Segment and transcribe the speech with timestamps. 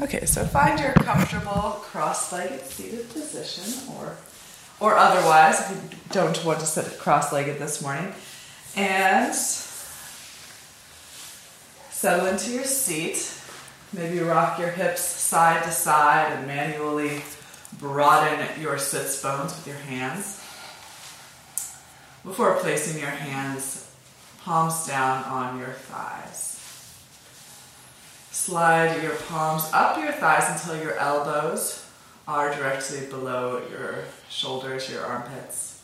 [0.00, 4.16] Okay, so find your comfortable cross-legged seated position or
[4.80, 8.12] or otherwise if you don't want to sit cross-legged this morning.
[8.76, 9.34] And
[11.90, 13.34] settle into your seat.
[13.92, 17.22] Maybe rock your hips side to side and manually
[17.80, 20.36] broaden your sits bones with your hands.
[22.22, 23.90] Before placing your hands
[24.42, 26.57] palms down on your thighs.
[28.38, 31.84] Slide your palms up your thighs until your elbows
[32.26, 35.82] are directly below your shoulders, your armpits.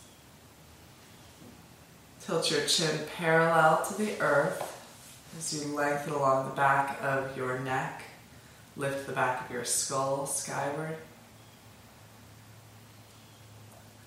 [2.24, 4.80] Tilt your chin parallel to the earth
[5.36, 8.02] as you lengthen along the back of your neck.
[8.76, 10.96] Lift the back of your skull skyward.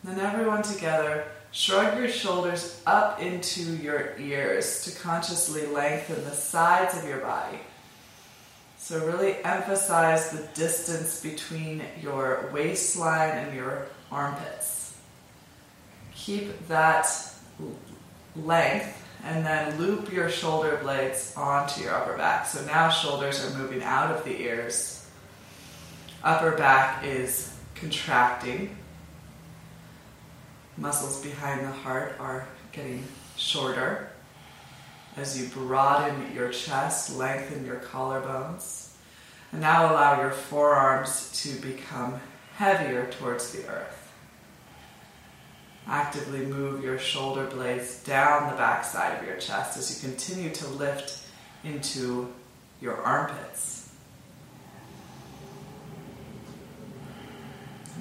[0.05, 6.97] Then everyone together, shrug your shoulders up into your ears to consciously lengthen the sides
[6.97, 7.59] of your body.
[8.87, 14.95] So, really emphasize the distance between your waistline and your armpits.
[16.15, 17.05] Keep that
[18.33, 22.45] length and then loop your shoulder blades onto your upper back.
[22.45, 25.05] So now shoulders are moving out of the ears.
[26.23, 28.73] Upper back is contracting.
[30.77, 33.03] Muscles behind the heart are getting
[33.35, 34.11] shorter
[35.17, 38.93] as you broaden your chest, lengthen your collarbones.
[39.51, 42.19] And now allow your forearms to become
[42.55, 44.13] heavier towards the earth.
[45.87, 50.51] Actively move your shoulder blades down the back side of your chest as you continue
[50.51, 51.25] to lift
[51.63, 52.31] into
[52.81, 53.89] your armpits.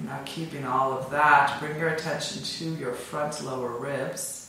[0.05, 4.46] Now, keeping all of that, bring your attention to your front lower ribs.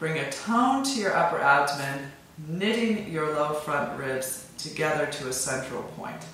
[0.00, 2.10] Bring a tone to your upper abdomen,
[2.48, 6.24] knitting your low front ribs together to a central point.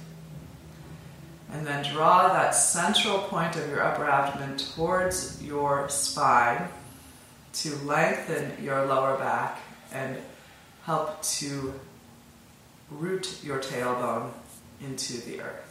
[1.53, 6.69] And then draw that central point of your upper abdomen towards your spine
[7.55, 9.59] to lengthen your lower back
[9.93, 10.16] and
[10.84, 11.75] help to
[12.88, 14.31] root your tailbone
[14.81, 15.66] into the earth.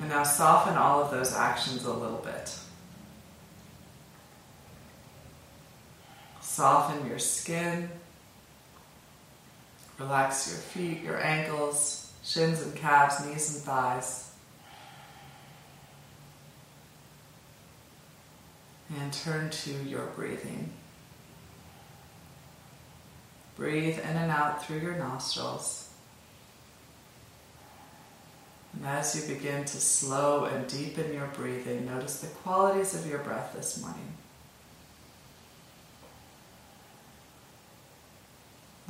[0.00, 2.54] And now soften all of those actions a little bit.
[6.40, 7.88] Soften your skin.
[9.98, 14.32] Relax your feet, your ankles, shins and calves, knees and thighs.
[19.00, 20.70] And turn to your breathing.
[23.56, 25.85] Breathe in and out through your nostrils.
[28.76, 33.18] And as you begin to slow and deepen your breathing, notice the qualities of your
[33.20, 34.12] breath this morning.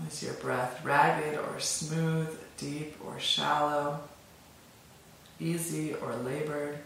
[0.08, 4.00] Is your breath ragged or smooth, deep or shallow,
[5.40, 6.78] easy or labored?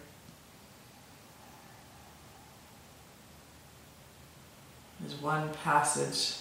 [5.07, 6.37] Is one passage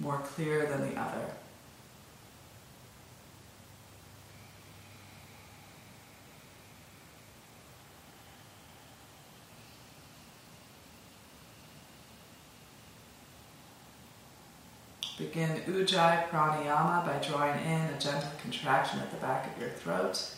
[0.00, 1.26] more clear than the other?
[15.20, 20.34] Begin Ujjayi Pranayama by drawing in a gentle contraction at the back of your throat.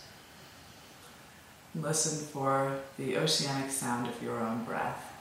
[1.72, 5.11] Listen for the oceanic sound of your own breath.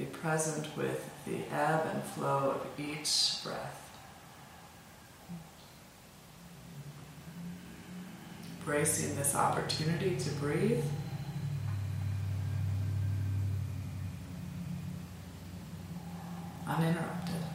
[0.00, 3.90] Be present with the ebb and flow of each breath.
[8.60, 10.82] Embracing this opportunity to breathe.
[16.66, 17.49] Uninterrupted.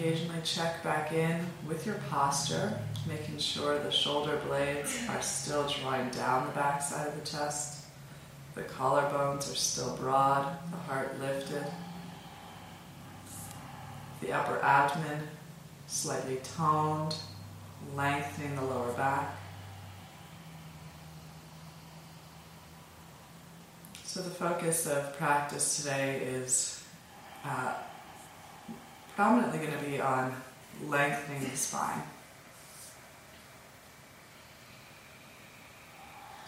[0.00, 2.72] Occasionally check back in with your posture,
[3.06, 7.84] making sure the shoulder blades are still drawing down the back side of the chest.
[8.54, 11.66] The collarbones are still broad, the heart lifted.
[14.22, 15.28] The upper abdomen
[15.86, 17.14] slightly toned,
[17.94, 19.36] lengthening the lower back.
[24.04, 26.82] So, the focus of practice today is
[27.44, 27.74] uh,
[29.20, 30.34] predominantly going to be on
[30.86, 32.02] lengthening the spine.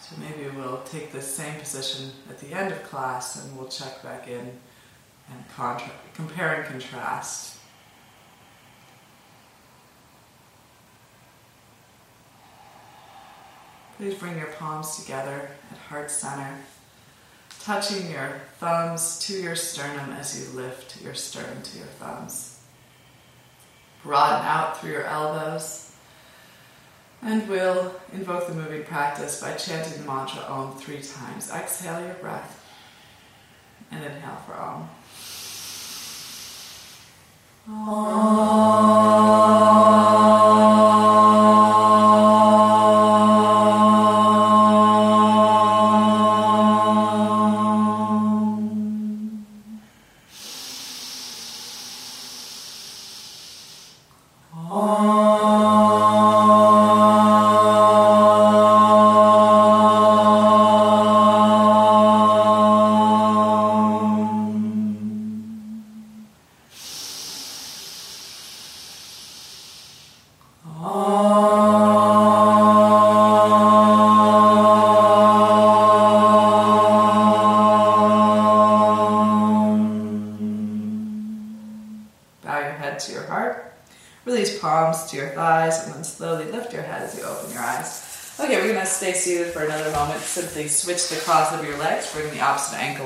[0.01, 4.01] So, maybe we'll take the same position at the end of class and we'll check
[4.01, 4.59] back in
[5.29, 7.59] and contra- compare and contrast.
[13.97, 16.57] Please bring your palms together at heart center
[17.61, 22.52] touching your thumbs to your sternum as you lift your sternum to your thumbs.
[24.03, 25.95] Broaden out through your elbows.
[27.21, 31.49] And we'll invoke the moving practice by chanting the mantra Om three times.
[31.51, 32.59] Exhale your breath
[33.91, 34.89] and inhale for Om.
[37.69, 39.92] Om.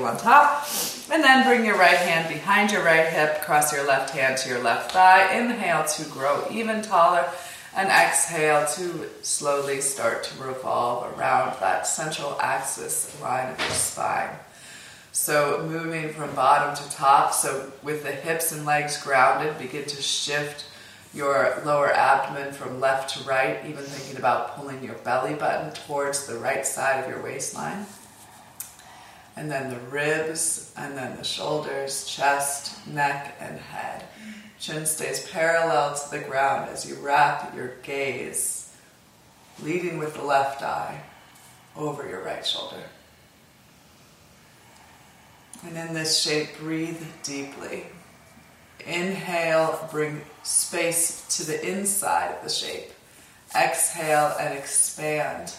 [0.08, 0.66] On top,
[1.12, 4.48] and then bring your right hand behind your right hip, cross your left hand to
[4.48, 5.38] your left thigh.
[5.38, 7.28] Inhale to grow even taller,
[7.76, 14.30] and exhale to slowly start to revolve around that central axis line of your spine.
[15.12, 20.02] So, moving from bottom to top, so with the hips and legs grounded, begin to
[20.02, 20.64] shift
[21.14, 26.26] your lower abdomen from left to right, even thinking about pulling your belly button towards
[26.26, 27.86] the right side of your waistline.
[29.38, 34.02] And then the ribs, and then the shoulders, chest, neck, and head.
[34.58, 38.74] Chin stays parallel to the ground as you wrap your gaze,
[39.62, 41.02] leading with the left eye
[41.76, 42.82] over your right shoulder.
[45.64, 47.86] And in this shape, breathe deeply.
[48.84, 52.90] Inhale, bring space to the inside of the shape.
[53.54, 55.54] Exhale and expand.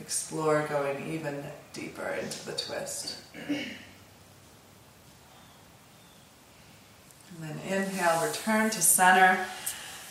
[0.00, 3.16] Explore going even deeper into the twist.
[3.48, 3.66] And
[7.40, 9.44] then inhale, return to center.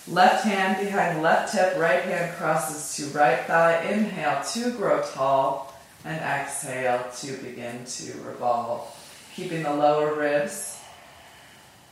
[0.08, 3.82] Left hand behind left hip, right hand crosses to right thigh.
[3.84, 5.74] Inhale to grow tall,
[6.06, 8.94] and exhale to begin to revolve
[9.36, 10.80] keeping the lower ribs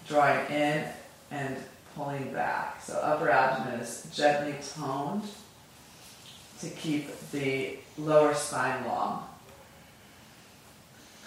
[0.08, 0.84] drawing in
[1.30, 1.56] and
[1.96, 2.82] pulling back.
[2.82, 5.24] So upper abdomen is gently toned
[6.60, 9.28] to keep the lower spine long.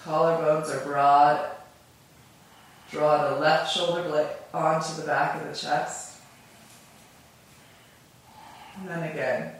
[0.04, 1.50] Collarbones are broad.
[2.90, 6.20] Draw the left shoulder blade onto the back of the chest.
[8.76, 9.52] And then again,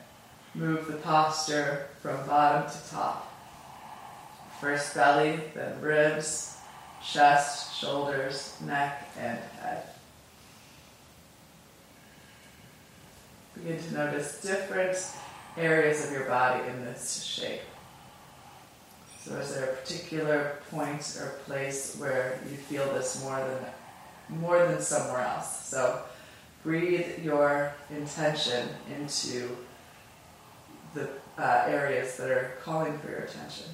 [0.55, 3.25] move the posture from bottom to top.
[4.61, 6.57] First belly, then ribs,
[7.05, 9.83] chest, shoulders, neck, and head.
[13.55, 14.97] Begin to notice different
[15.57, 17.61] areas of your body in this shape.
[19.25, 24.67] So, is there a particular point or place where you feel this more than more
[24.67, 25.67] than somewhere else?
[25.67, 26.03] So,
[26.63, 29.57] breathe your intention into
[30.95, 33.67] the uh, areas that are calling for your attention.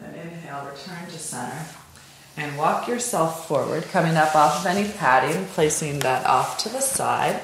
[0.00, 1.66] Then inhale, return to center.
[2.36, 6.80] And walk yourself forward, coming up off of any padding, placing that off to the
[6.80, 7.40] side.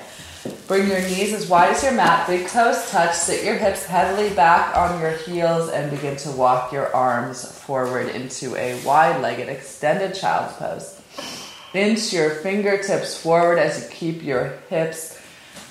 [0.66, 4.34] Bring your knees as wide as your mat, big toes touch, sit your hips heavily
[4.34, 9.48] back on your heels, and begin to walk your arms forward into a wide legged
[9.48, 11.00] extended child's pose.
[11.74, 15.20] Inch your fingertips forward as you keep your hips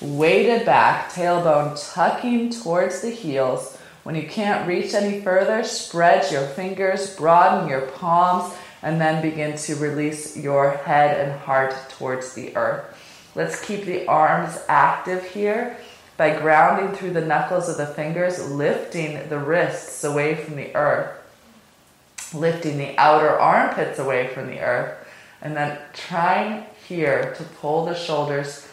[0.00, 6.46] weighted back, tailbone tucking towards the heels When you can't reach any further, spread your
[6.46, 12.56] fingers, broaden your palms, and then begin to release your head and heart towards the
[12.56, 12.84] earth.
[13.36, 15.76] Let's keep the arms active here
[16.16, 21.14] by grounding through the knuckles of the fingers, lifting the wrists away from the earth,
[22.32, 25.06] lifting the outer armpits away from the earth,
[25.42, 28.66] and then trying here to pull the shoulders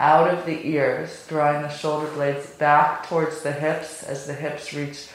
[0.00, 4.74] out of the ears, drawing the shoulder blades back towards the hips as the hips
[4.74, 5.06] reach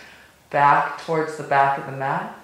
[0.49, 2.39] back towards the back of the mat.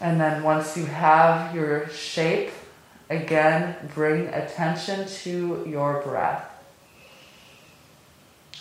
[0.00, 2.52] And then once you have your shape,
[3.10, 6.44] again, bring attention to your breath.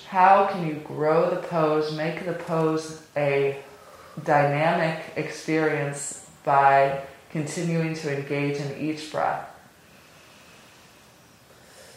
[0.10, 3.58] How can you grow the pose, make the pose a
[4.24, 9.50] dynamic experience by continuing to engage in each breath?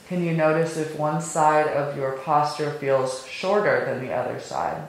[0.08, 4.88] Can you notice if one side of your posture feels shorter than the other side?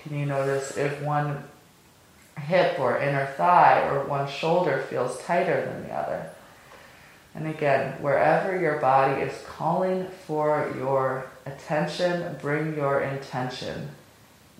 [0.00, 1.44] Can you notice if one
[2.38, 6.31] hip or inner thigh or one shoulder feels tighter than the other?
[7.34, 13.90] And again, wherever your body is calling for your attention, bring your intention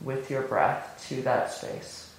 [0.03, 2.11] with your breath to that space.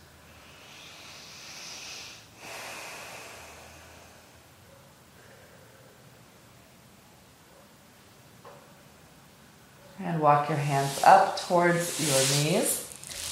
[10.00, 12.90] And walk your hands up towards your knees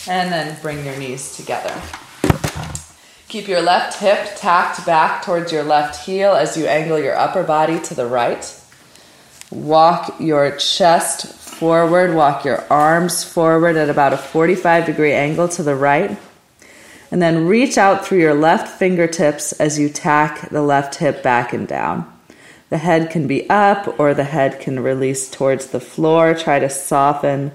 [0.07, 1.79] and then bring your knees together.
[3.31, 7.43] Keep your left hip tacked back towards your left heel as you angle your upper
[7.43, 8.61] body to the right.
[9.49, 15.63] Walk your chest forward, walk your arms forward at about a 45 degree angle to
[15.63, 16.19] the right.
[17.09, 21.53] And then reach out through your left fingertips as you tack the left hip back
[21.53, 22.11] and down.
[22.69, 26.33] The head can be up or the head can release towards the floor.
[26.33, 27.53] Try to soften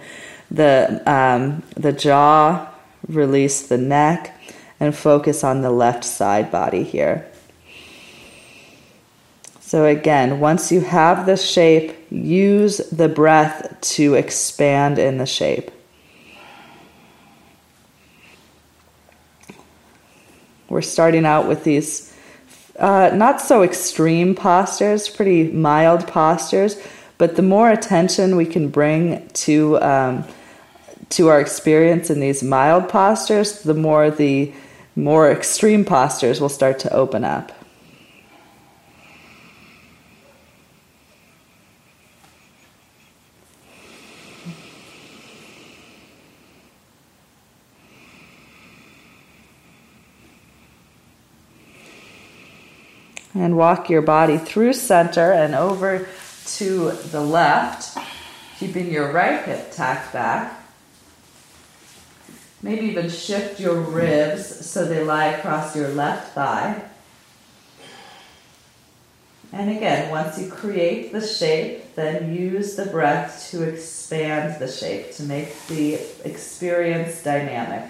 [0.50, 2.66] the, um, the jaw,
[3.08, 4.35] release the neck,
[4.78, 7.26] and focus on the left side body here.
[9.60, 15.70] So, again, once you have the shape, use the breath to expand in the shape.
[20.68, 22.12] We're starting out with these
[22.78, 26.76] uh, not so extreme postures, pretty mild postures,
[27.18, 30.24] but the more attention we can bring to um,
[31.08, 34.52] to our experience in these mild postures, the more the
[34.96, 37.52] more extreme postures will start to open up.
[53.34, 56.08] and walk your body through center and over
[56.46, 57.98] to the left,
[58.58, 60.65] keeping your right hip tacked back.
[62.66, 66.82] Maybe even shift your ribs so they lie across your left thigh.
[69.52, 75.12] And again, once you create the shape, then use the breath to expand the shape,
[75.12, 77.88] to make the experience dynamic.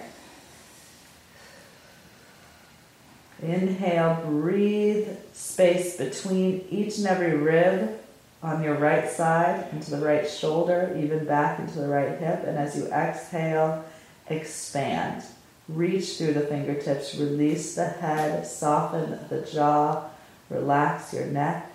[3.41, 7.99] Inhale, breathe space between each and every rib
[8.43, 12.43] on your right side into the right shoulder, even back into the right hip.
[12.45, 13.83] And as you exhale,
[14.29, 15.23] expand.
[15.67, 20.09] Reach through the fingertips, release the head, soften the jaw,
[20.49, 21.66] relax your neck.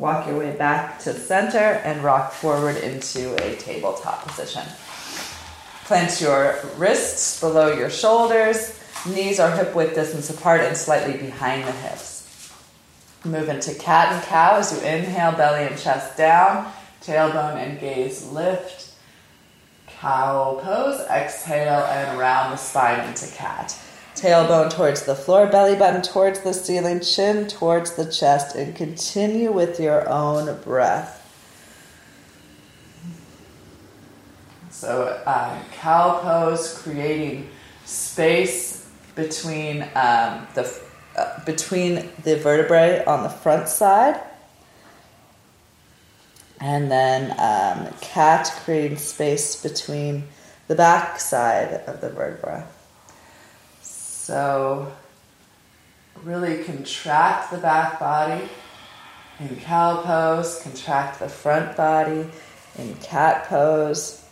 [0.00, 4.62] Walk your way back to center and rock forward into a tabletop position.
[5.84, 8.80] Plant your wrists below your shoulders.
[9.06, 12.50] Knees are hip width distance apart and slightly behind the hips.
[13.26, 18.26] Move into cat and cow as you inhale, belly and chest down, tailbone and gaze
[18.28, 18.94] lift.
[19.86, 23.78] Cow pose, exhale and round the spine into cat
[24.20, 29.50] tailbone towards the floor, belly button towards the ceiling, chin towards the chest, and continue
[29.50, 31.16] with your own breath.
[34.70, 37.48] So, um, cow pose, creating
[37.86, 40.80] space between um, the
[41.16, 44.20] uh, between the vertebrae on the front side,
[46.60, 50.24] and then um, cat, creating space between
[50.68, 52.66] the back side of the vertebra.
[54.30, 54.92] So,
[56.22, 58.48] really contract the back body
[59.40, 62.30] In cow pose, contract the front body.
[62.78, 64.24] In cat pose.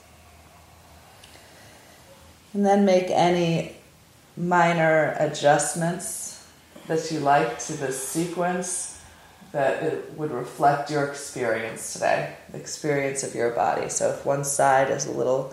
[2.55, 3.75] And then make any
[4.37, 6.47] minor adjustments
[6.87, 9.03] that you like to this sequence
[9.51, 13.89] that it would reflect your experience today, the experience of your body.
[13.89, 15.53] So if one side is a little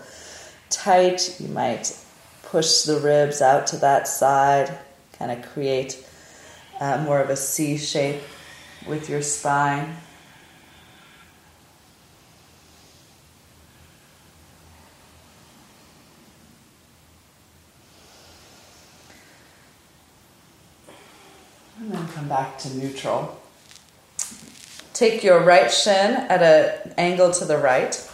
[0.70, 1.98] tight, you might
[2.50, 4.78] push the ribs out to that side,
[5.18, 6.06] kind of create
[6.80, 8.22] uh, more of a C shape
[8.86, 9.96] with your spine.
[21.78, 23.40] And then come back to neutral.
[24.92, 28.10] Take your right shin at an angle to the right.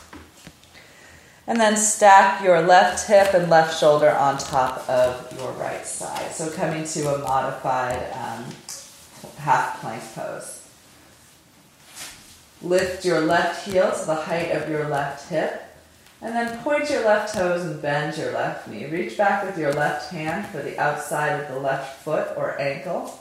[1.47, 6.31] And then stack your left hip and left shoulder on top of your right side.
[6.31, 8.45] So coming to a modified um,
[9.39, 10.61] half plank pose.
[12.63, 15.63] Lift your left heel to the height of your left hip.
[16.21, 18.87] And then point your left toes and bend your left knee.
[18.87, 23.19] Reach back with your left hand for the outside of the left foot or ankle.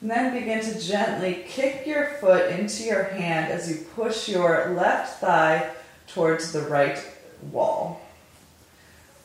[0.00, 4.70] And then begin to gently kick your foot into your hand as you push your
[4.74, 5.72] left thigh
[6.06, 6.96] towards the right
[7.46, 8.00] wall.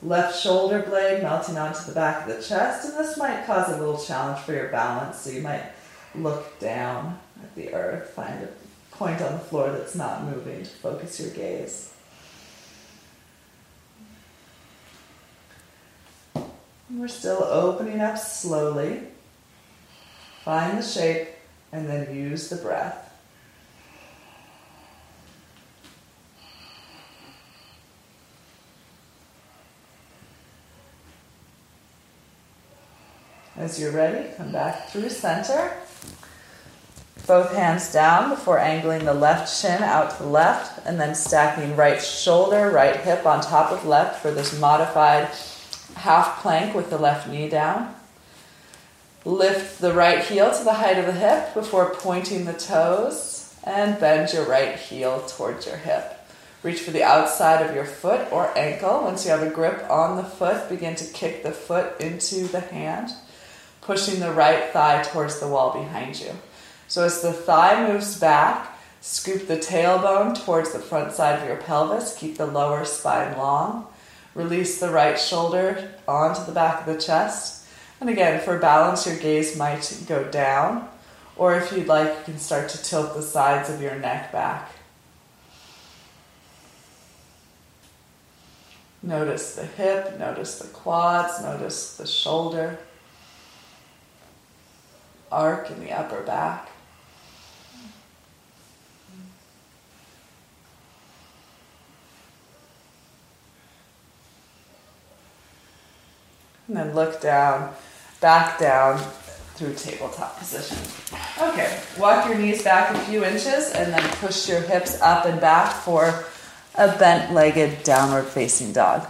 [0.01, 3.77] Left shoulder blade melting onto the back of the chest, and this might cause a
[3.77, 5.63] little challenge for your balance, so you might
[6.13, 8.49] look down at the earth, find a
[8.95, 11.93] point on the floor that's not moving to focus your gaze.
[16.35, 19.01] And we're still opening up slowly.
[20.43, 21.29] Find the shape
[21.71, 23.04] and then use the breath.
[33.57, 35.71] As you're ready, come back through center.
[37.25, 41.77] Both hands down before angling the left shin out to the left, and then stacking
[41.77, 45.29] right shoulder, right hip on top of left for this modified
[45.95, 47.95] half plank with the left knee down.
[49.23, 53.97] Lift the right heel to the height of the hip before pointing the toes, and
[54.01, 56.27] bend your right heel towards your hip.
[56.61, 59.03] Reach for the outside of your foot or ankle.
[59.03, 62.59] Once you have a grip on the foot, begin to kick the foot into the
[62.59, 63.11] hand
[63.85, 66.31] pushing the right thigh towards the wall behind you.
[66.87, 71.57] So as the thigh moves back, scoop the tailbone towards the front side of your
[71.57, 73.87] pelvis, keep the lower spine long.
[74.33, 77.67] Release the right shoulder onto the back of the chest.
[78.01, 80.89] And again, for balance, your gaze might go down,
[81.37, 84.71] or if you'd like, you can start to tilt the sides of your neck back.
[89.01, 92.79] Notice the hip, notice the quads, notice the shoulder
[95.35, 96.69] arc in the upper back.
[106.67, 107.73] And then look down,
[108.21, 108.97] back down
[109.55, 110.77] through tabletop position.
[111.39, 115.39] Okay, walk your knees back a few inches and then push your hips up and
[115.39, 116.25] back for
[116.75, 119.07] a bent legged downward facing dog.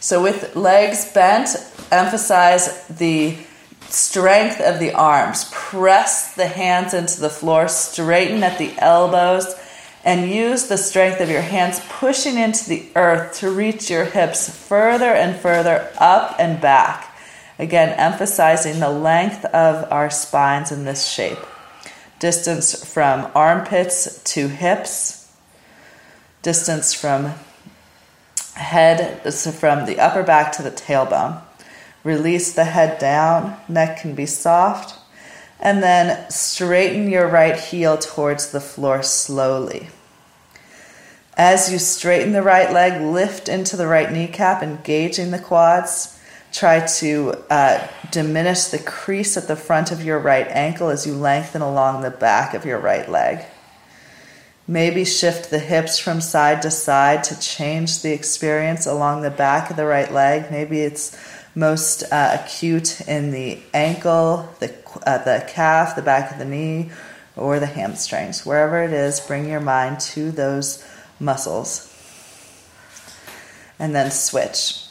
[0.00, 1.50] So, with legs bent,
[1.90, 3.36] emphasize the
[3.90, 5.50] strength of the arms.
[5.52, 9.54] Press the hands into the floor, straighten at the elbows,
[10.04, 14.48] and use the strength of your hands pushing into the earth to reach your hips
[14.66, 17.14] further and further up and back.
[17.58, 21.38] Again, emphasizing the length of our spines in this shape.
[22.20, 25.30] Distance from armpits to hips,
[26.42, 27.34] distance from
[28.54, 31.42] head, so from the upper back to the tailbone.
[32.08, 34.98] Release the head down, neck can be soft,
[35.60, 39.90] and then straighten your right heel towards the floor slowly.
[41.36, 46.18] As you straighten the right leg, lift into the right kneecap, engaging the quads.
[46.50, 51.12] Try to uh, diminish the crease at the front of your right ankle as you
[51.12, 53.44] lengthen along the back of your right leg.
[54.66, 59.70] Maybe shift the hips from side to side to change the experience along the back
[59.70, 60.50] of the right leg.
[60.50, 61.16] Maybe it's
[61.58, 64.72] most uh, acute in the ankle, the,
[65.04, 66.90] uh, the calf, the back of the knee,
[67.34, 68.46] or the hamstrings.
[68.46, 70.86] Wherever it is, bring your mind to those
[71.18, 71.92] muscles.
[73.76, 74.84] And then switch.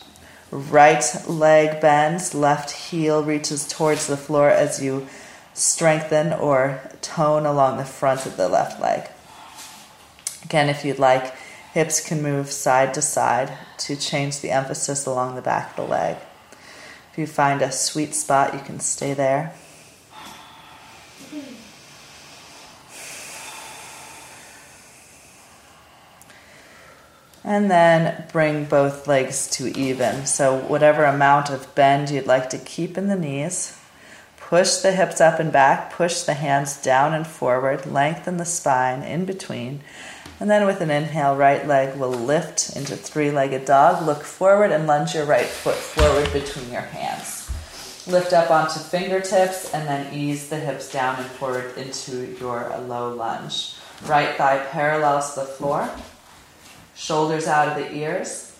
[0.52, 5.08] Right leg bends, left heel reaches towards the floor as you
[5.54, 9.10] strengthen or tone along the front of the left leg.
[10.44, 11.34] Again, if you'd like,
[11.74, 15.92] hips can move side to side to change the emphasis along the back of the
[15.92, 16.18] leg.
[17.18, 19.56] If you find a sweet spot, you can stay there.
[27.44, 30.28] And then bring both legs to even.
[30.28, 33.76] So, whatever amount of bend you'd like to keep in the knees,
[34.40, 39.02] push the hips up and back, push the hands down and forward, lengthen the spine
[39.02, 39.82] in between,
[40.40, 44.06] and then with an inhale, right leg will lift into three legged dog.
[44.06, 47.50] Look forward and lunge your right foot forward between your hands.
[48.06, 53.14] Lift up onto fingertips and then ease the hips down and forward into your low
[53.14, 53.76] lunge.
[54.06, 55.90] Right thigh parallels the floor
[56.98, 58.56] shoulders out of the ears.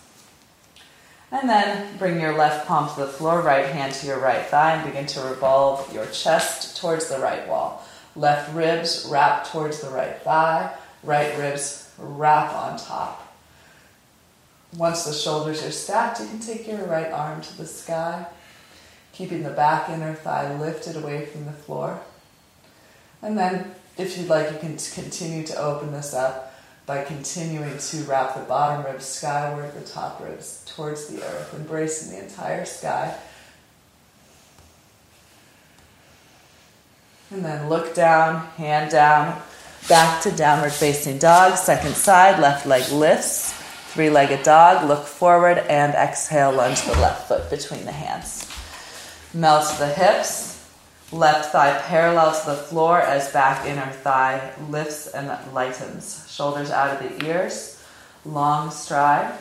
[1.30, 4.74] And then bring your left palm to the floor, right hand to your right thigh,
[4.74, 7.84] and begin to revolve your chest towards the right wall.
[8.16, 13.24] Left ribs wrap towards the right thigh, right ribs wrap on top.
[14.76, 18.26] Once the shoulders are stacked, you can take your right arm to the sky,
[19.12, 22.00] keeping the back inner thigh lifted away from the floor.
[23.22, 26.54] And then, if you'd like, you can continue to open this up
[26.86, 32.12] by continuing to wrap the bottom ribs skyward, the top ribs towards the earth, embracing
[32.12, 33.14] the entire sky.
[37.30, 39.42] And then look down, hand down,
[39.88, 41.56] back to downward facing dog.
[41.56, 43.52] Second side, left leg lifts.
[43.92, 48.50] Three legged dog, look forward and exhale, lunge the left foot between the hands.
[49.34, 50.58] Melt the hips,
[51.10, 56.26] Left thigh parallel to the floor as back inner thigh lifts and lightens.
[56.30, 57.82] Shoulders out of the ears.
[58.26, 59.32] Long stride.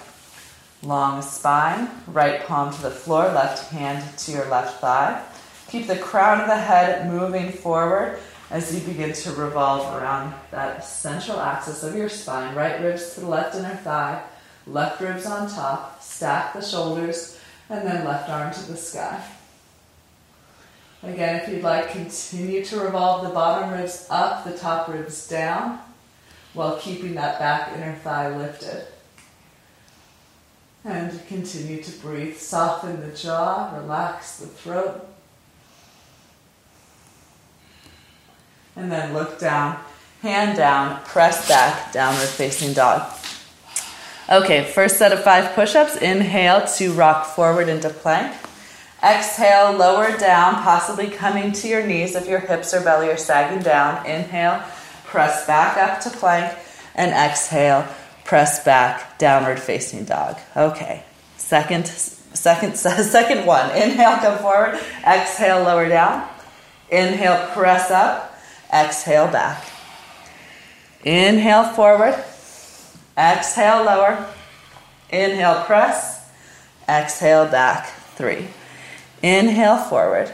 [0.82, 1.90] Long spine.
[2.08, 3.24] Right palm to the floor.
[3.24, 5.22] Left hand to your left thigh.
[5.68, 8.18] Keep the crown of the head moving forward
[8.50, 12.56] as you begin to revolve around that central axis of your spine.
[12.56, 14.24] Right ribs to the left inner thigh.
[14.66, 16.02] Left ribs on top.
[16.02, 17.40] Stack the shoulders.
[17.70, 19.22] And then left arm to the sky.
[21.04, 25.80] Again, if you'd like, continue to revolve the bottom ribs up, the top ribs down,
[26.54, 28.88] while keeping that back inner thigh lifted.
[30.84, 32.38] And continue to breathe.
[32.38, 35.08] Soften the jaw, relax the throat.
[38.78, 39.80] And then look down,
[40.22, 43.12] hand down, press back, downward facing dog.
[44.30, 45.96] Okay, first set of five push ups.
[45.96, 48.36] Inhale to rock forward into plank.
[49.04, 53.64] Exhale, lower down, possibly coming to your knees if your hips or belly are sagging
[53.64, 54.06] down.
[54.06, 54.62] Inhale,
[55.06, 56.58] press back up to plank,
[56.94, 57.88] and exhale,
[58.26, 60.38] press back, downward facing dog.
[60.56, 61.04] Okay,
[61.38, 63.70] second, second, second one.
[63.72, 64.80] Inhale, come forward.
[65.06, 66.28] Exhale, lower down.
[66.90, 68.27] Inhale, press up.
[68.72, 69.64] Exhale, back.
[71.04, 72.16] Inhale, forward.
[73.18, 74.28] Exhale, lower.
[75.10, 76.30] Inhale, press.
[76.88, 77.88] Exhale, back.
[78.16, 78.48] Three.
[79.22, 80.32] Inhale forward.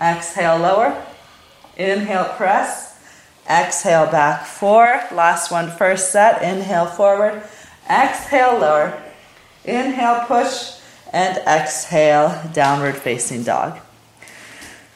[0.00, 1.04] Exhale lower.
[1.76, 2.98] Inhale press.
[3.48, 5.00] Exhale back four.
[5.12, 6.42] Last one first set.
[6.42, 7.42] Inhale forward.
[7.88, 9.02] Exhale lower.
[9.64, 10.74] Inhale push.
[11.12, 13.78] And exhale downward facing dog.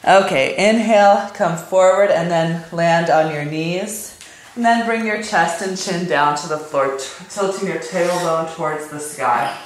[0.05, 4.19] Okay, inhale, come forward and then land on your knees.
[4.57, 6.99] And then bring your chest and chin down to the floor,
[7.31, 9.57] tilting your tailbone towards the sky.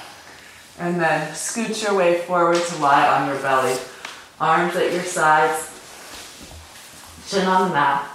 [0.79, 3.77] And then scoot your way forward to lie on your belly.
[4.39, 5.71] Arms at your sides,
[7.27, 8.07] chin on the mat.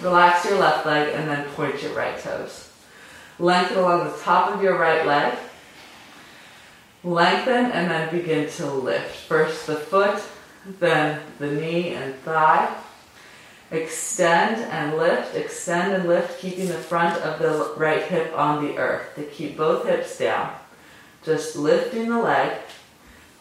[0.00, 2.70] Relax your left leg and then point your right toes.
[3.38, 5.38] Lengthen along the top of your right leg.
[7.06, 9.14] Lengthen and then begin to lift.
[9.14, 10.20] First the foot,
[10.80, 12.76] then the knee and thigh.
[13.70, 18.76] Extend and lift, extend and lift, keeping the front of the right hip on the
[18.76, 20.52] earth to keep both hips down.
[21.24, 22.58] Just lifting the leg,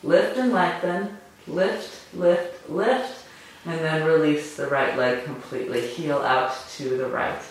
[0.04, 3.26] lift and lengthen, lift, lift, lift,
[3.66, 5.88] and then release the right leg completely.
[5.88, 7.42] Heel out to the right.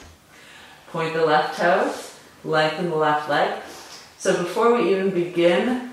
[0.90, 3.60] Point the left toes, lengthen the left leg.
[4.16, 5.90] So before we even begin,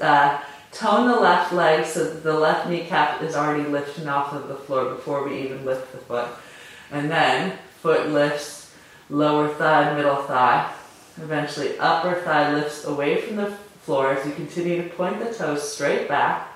[0.00, 0.40] uh,
[0.74, 4.56] Tone the left leg so that the left kneecap is already lifting off of the
[4.56, 6.26] floor before we even lift the foot.
[6.90, 8.74] And then foot lifts,
[9.08, 10.72] lower thigh, middle thigh.
[11.16, 13.52] Eventually, upper thigh lifts away from the
[13.82, 16.48] floor as you continue to point the toes straight back.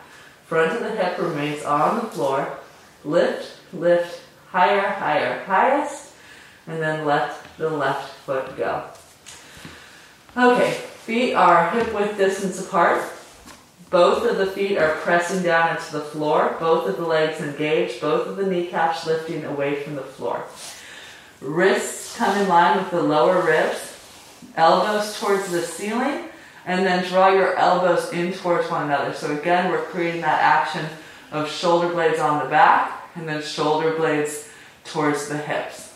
[0.47, 2.59] Front of the hip remains on the floor.
[3.05, 6.13] Lift, lift, higher, higher, highest.
[6.67, 8.83] And then let the left foot go.
[10.37, 13.01] Okay, feet are hip width distance apart.
[13.91, 18.01] Both of the feet are pressing down into the floor, both of the legs engaged,
[18.01, 20.45] both of the kneecaps lifting away from the floor.
[21.41, 23.97] Wrists come in line with the lower ribs,
[24.57, 26.27] elbows towards the ceiling,
[26.67, 29.15] and then draw your elbows in towards one another.
[29.15, 30.85] So again, we're creating that action
[31.33, 34.51] of shoulder blades on the back and then shoulder blades
[34.85, 35.95] towards the hips.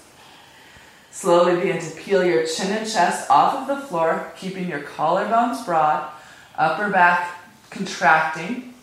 [1.11, 5.64] Slowly begin to peel your chin and chest off of the floor, keeping your collarbones
[5.66, 6.11] broad,
[6.57, 7.41] upper back
[7.72, 8.74] contracting.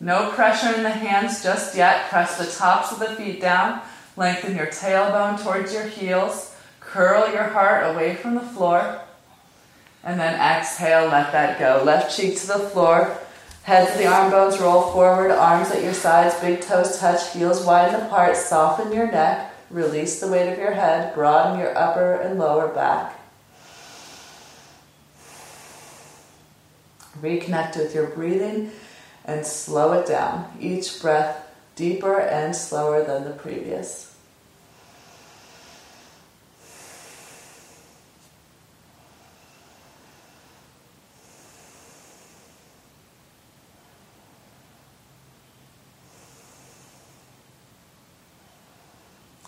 [0.00, 2.10] No pressure in the hands just yet.
[2.10, 3.80] Press the tops of the feet down.
[4.16, 6.54] Lengthen your tailbone towards your heels.
[6.80, 9.00] Curl your heart away from the floor.
[10.02, 11.82] And then exhale, let that go.
[11.84, 13.18] Left cheek to the floor.
[13.62, 17.64] Head to the arm bones roll forward, arms at your sides, big toes touch, heels
[17.64, 19.54] widen apart, soften your neck.
[19.70, 23.13] Release the weight of your head, broaden your upper and lower back.
[27.20, 28.70] Reconnect with your breathing
[29.24, 30.56] and slow it down.
[30.60, 31.46] Each breath
[31.76, 34.14] deeper and slower than the previous.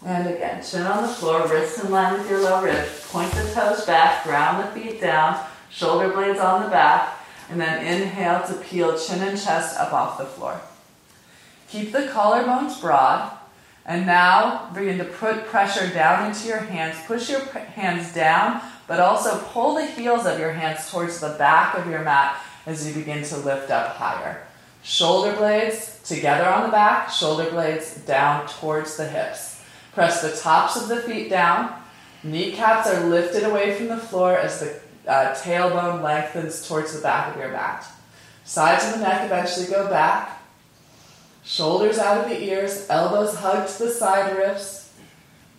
[0.05, 3.11] And again, chin on the floor, wrists in line with your low ribs.
[3.11, 7.16] Point the toes back, ground the feet down, shoulder blades on the back,
[7.51, 10.61] and then inhale to peel chin and chest up off the floor.
[11.69, 13.33] Keep the collarbones broad,
[13.85, 16.97] and now begin to put pressure down into your hands.
[17.07, 21.77] Push your hands down, but also pull the heels of your hands towards the back
[21.77, 24.43] of your mat as you begin to lift up higher.
[24.83, 29.63] Shoulder blades together on the back, shoulder blades down towards the hips.
[29.93, 31.73] Press the tops of the feet down.
[32.23, 37.35] Kneecaps are lifted away from the floor as the uh, tailbone lengthens towards the back
[37.35, 37.87] of your mat.
[38.45, 40.43] Sides of the neck eventually go back.
[41.45, 44.93] Shoulders out of the ears, elbows hug to the side ribs.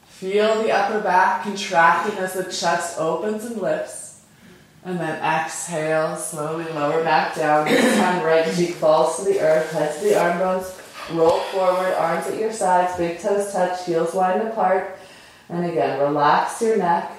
[0.08, 4.26] Feel the upper back contracting as the chest opens and lifts.
[4.84, 7.68] And then exhale, slowly lower back down.
[7.68, 10.78] This time, right cheek falls to the earth, head to the arm bones,
[11.12, 14.98] Roll forward, arms at your sides, big toes touch, heels wide apart.
[15.48, 17.14] And again, relax your neck.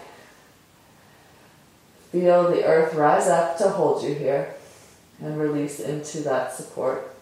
[2.11, 4.55] Feel the earth rise up to hold you here
[5.21, 7.15] and release into that support.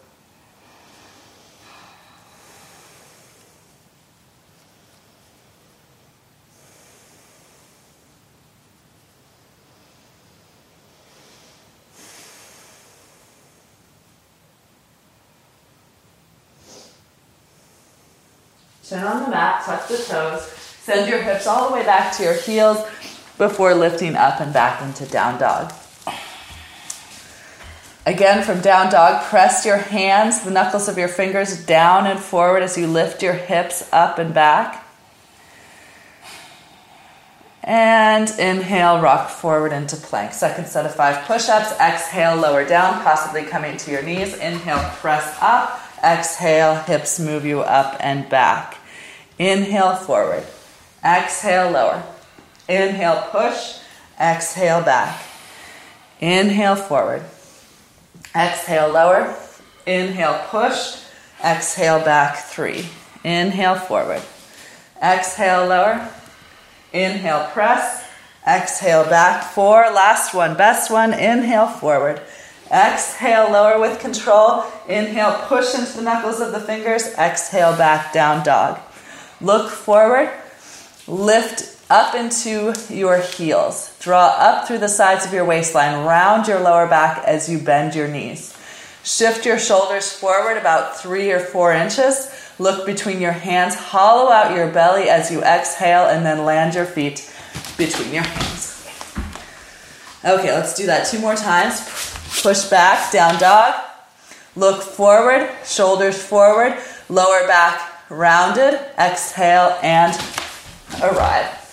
[18.84, 20.42] Chin on the mat, touch the toes.
[20.82, 22.86] Send your hips all the way back to your heels
[23.38, 25.72] before lifting up and back into down dog.
[28.06, 32.62] Again, from down dog, press your hands, the knuckles of your fingers down and forward
[32.62, 34.84] as you lift your hips up and back.
[37.64, 40.32] And inhale, rock forward into plank.
[40.32, 41.72] Second set of five push ups.
[41.80, 44.36] Exhale, lower down, possibly coming to your knees.
[44.36, 45.80] Inhale, press up.
[46.04, 48.78] Exhale, hips move you up and back.
[49.36, 50.44] Inhale, forward.
[51.04, 52.04] Exhale, lower.
[52.68, 53.78] Inhale, push.
[54.20, 55.22] Exhale, back.
[56.20, 57.22] Inhale, forward.
[58.34, 59.36] Exhale, lower.
[59.86, 61.02] Inhale, push.
[61.44, 62.36] Exhale, back.
[62.36, 62.88] Three.
[63.22, 64.22] Inhale, forward.
[65.02, 66.08] Exhale, lower.
[66.92, 68.04] Inhale, press.
[68.46, 69.44] Exhale, back.
[69.52, 69.90] Four.
[69.92, 70.56] Last one.
[70.56, 71.12] Best one.
[71.12, 72.20] Inhale, forward.
[72.72, 74.64] Exhale, lower with control.
[74.88, 77.14] Inhale, push into the knuckles of the fingers.
[77.14, 78.80] Exhale, back, down dog.
[79.40, 80.30] Look forward.
[81.06, 83.96] Lift up into your heels.
[84.00, 86.04] Draw up through the sides of your waistline.
[86.04, 88.56] Round your lower back as you bend your knees.
[89.04, 92.28] Shift your shoulders forward about three or four inches.
[92.58, 93.76] Look between your hands.
[93.76, 97.32] Hollow out your belly as you exhale and then land your feet
[97.76, 98.88] between your hands.
[100.24, 101.80] Okay, let's do that two more times.
[102.42, 103.74] Push back, down dog.
[104.56, 106.76] Look forward, shoulders forward,
[107.08, 108.80] lower back rounded.
[108.98, 110.14] Exhale and
[111.02, 111.65] arrive.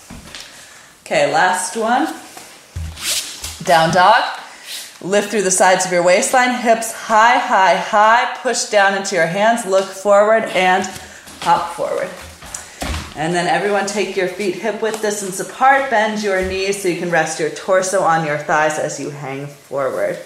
[1.05, 2.07] Okay, last one.
[3.65, 4.23] Down dog.
[5.01, 8.37] Lift through the sides of your waistline, hips high, high, high.
[8.41, 10.85] Push down into your hands, look forward and
[11.41, 12.09] hop forward.
[13.17, 16.99] And then everyone take your feet hip width distance apart, bend your knees so you
[16.99, 20.17] can rest your torso on your thighs as you hang forward.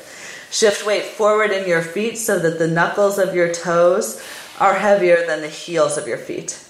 [0.51, 4.23] Shift weight forward in your feet so that the knuckles of your toes
[4.59, 6.63] are heavier than the heels of your feet.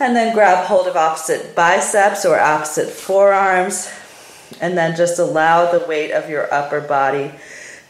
[0.00, 3.90] And then grab hold of opposite biceps or opposite forearms.
[4.60, 7.32] And then just allow the weight of your upper body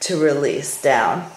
[0.01, 1.31] to release down.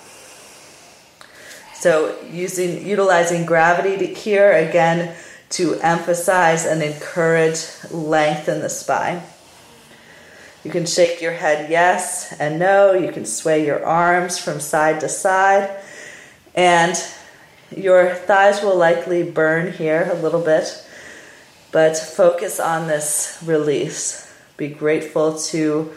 [1.74, 5.16] So using utilizing gravity to here again
[5.52, 9.22] to emphasize and encourage length in the spine.
[10.64, 12.94] You can shake your head yes and no.
[12.94, 15.76] You can sway your arms from side to side.
[16.54, 16.96] And
[17.76, 20.86] your thighs will likely burn here a little bit.
[21.72, 24.32] But focus on this release.
[24.58, 25.92] Be grateful to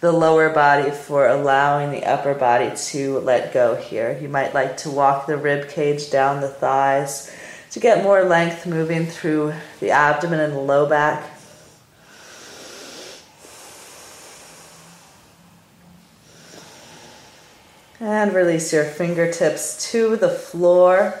[0.00, 4.18] the lower body for allowing the upper body to let go here.
[4.20, 7.34] You might like to walk the rib cage down the thighs
[7.70, 11.33] to get more length moving through the abdomen and the low back.
[18.04, 21.18] And release your fingertips to the floor.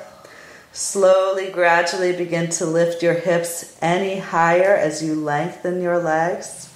[0.72, 6.70] Slowly, gradually begin to lift your hips any higher as you lengthen your legs.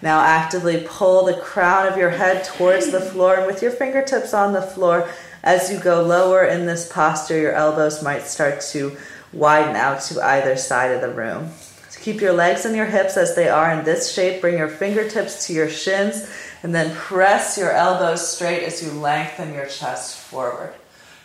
[0.00, 4.32] Now, actively pull the crown of your head towards the floor, and with your fingertips
[4.32, 5.08] on the floor,
[5.42, 8.96] as you go lower in this posture, your elbows might start to
[9.32, 11.50] widen out to either side of the room.
[11.88, 14.40] So keep your legs and your hips as they are in this shape.
[14.40, 16.30] Bring your fingertips to your shins,
[16.62, 20.74] and then press your elbows straight as you lengthen your chest forward.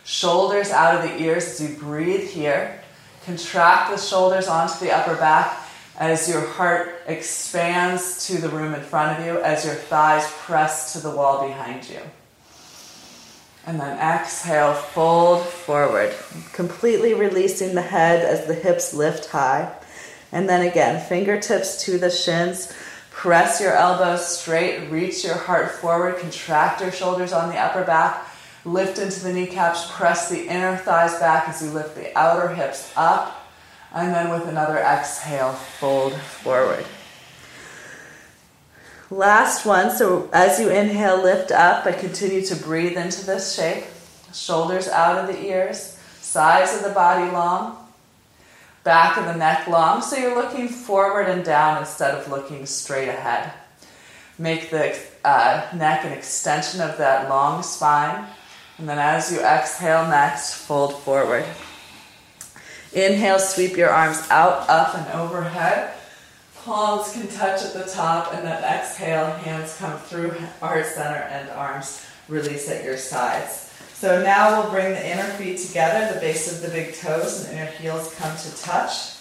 [0.04, 2.80] Shoulders out of the ears as you breathe here.
[3.24, 5.64] Contract the shoulders onto the upper back
[5.98, 10.92] as your heart expands to the room in front of you, as your thighs press
[10.92, 12.00] to the wall behind you.
[13.66, 16.12] And then exhale, fold forward,
[16.52, 19.72] completely releasing the head as the hips lift high.
[20.32, 22.72] And then again, fingertips to the shins.
[23.14, 28.26] Press your elbows straight, reach your heart forward, contract your shoulders on the upper back,
[28.66, 32.92] lift into the kneecaps, press the inner thighs back as you lift the outer hips
[32.96, 33.48] up
[33.94, 36.84] and then with another exhale, fold forward.
[39.10, 39.90] Last one.
[39.90, 43.84] So as you inhale, lift up but continue to breathe into this shape.
[44.34, 47.83] Shoulders out of the ears, sides of the body long,
[48.84, 50.02] back of the neck long.
[50.02, 53.52] So you're looking forward and down instead of looking straight ahead.
[54.38, 58.26] Make the uh, neck an extension of that long spine.
[58.78, 61.44] And then as you exhale next, fold forward.
[62.92, 65.94] Inhale, sweep your arms out, up, and overhead.
[66.62, 71.50] Palms can touch at the top, and then exhale, hands come through heart center and
[71.50, 73.73] arms release at your sides.
[73.94, 77.56] So now we'll bring the inner feet together, the base of the big toes and
[77.56, 79.14] inner heels come to touch.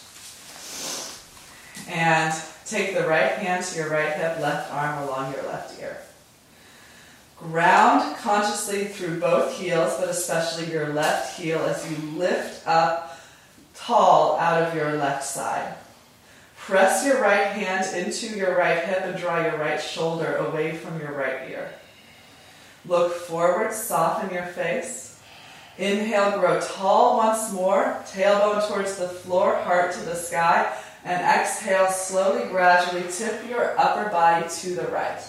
[1.88, 2.33] And
[2.65, 5.97] take the right hand to your right hip, left arm along your left ear.
[7.38, 13.19] Ground consciously through both heels, but especially your left heel as you lift up
[13.75, 15.75] tall out of your left side.
[16.57, 20.99] Press your right hand into your right hip and draw your right shoulder away from
[20.99, 21.69] your right ear.
[22.86, 25.19] Look forward, soften your face.
[25.78, 30.72] Inhale, grow tall once more, tailbone towards the floor, heart to the sky,
[31.04, 35.22] and exhale, slowly, gradually tip your upper body to the right.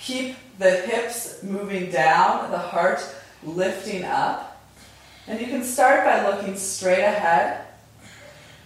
[0.00, 3.00] Keep the hips moving down, the heart
[3.44, 4.60] lifting up.
[5.26, 7.66] And you can start by looking straight ahead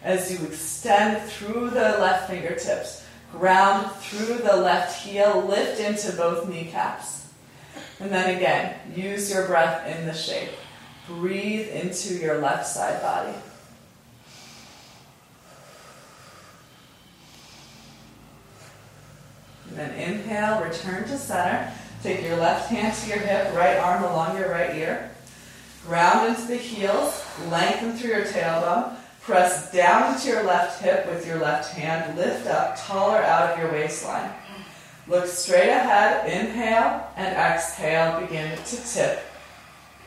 [0.03, 6.49] as you extend through the left fingertips, ground through the left heel, lift into both
[6.49, 7.24] kneecaps.
[8.05, 10.51] And then again, use your breath in the shape.
[11.09, 13.33] Breathe into your left side body.
[19.71, 21.73] And then inhale, return to center.
[22.03, 25.11] Take your left hand to your hip, right arm along your right ear.
[25.87, 28.99] Ground into the heels, lengthen through your tailbone.
[29.23, 32.19] Press down into your left hip with your left hand.
[32.19, 34.31] Lift up, taller out of your waistline.
[35.07, 38.21] Look straight ahead, inhale, and exhale.
[38.21, 39.23] Begin to tip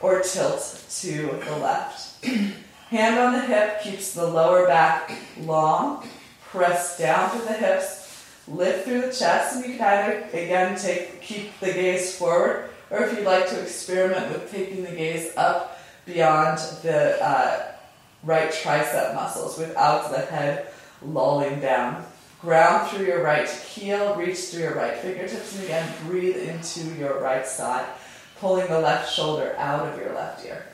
[0.01, 2.25] or tilt to the left.
[2.89, 6.07] Hand on the hip keeps the lower back long.
[6.49, 8.23] Press down through the hips.
[8.47, 13.03] Lift through the chest, and you can either again take keep the gaze forward or
[13.03, 17.71] if you'd like to experiment with taking the gaze up beyond the uh,
[18.23, 20.67] right tricep muscles without the head
[21.01, 22.05] lolling down.
[22.41, 27.19] Ground through your right heel, reach through your right fingertips, and again breathe into your
[27.19, 27.87] right side,
[28.39, 30.65] pulling the left shoulder out of your left ear.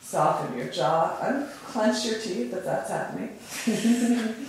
[0.00, 3.36] Soften your jaw, unclench your teeth if that's happening.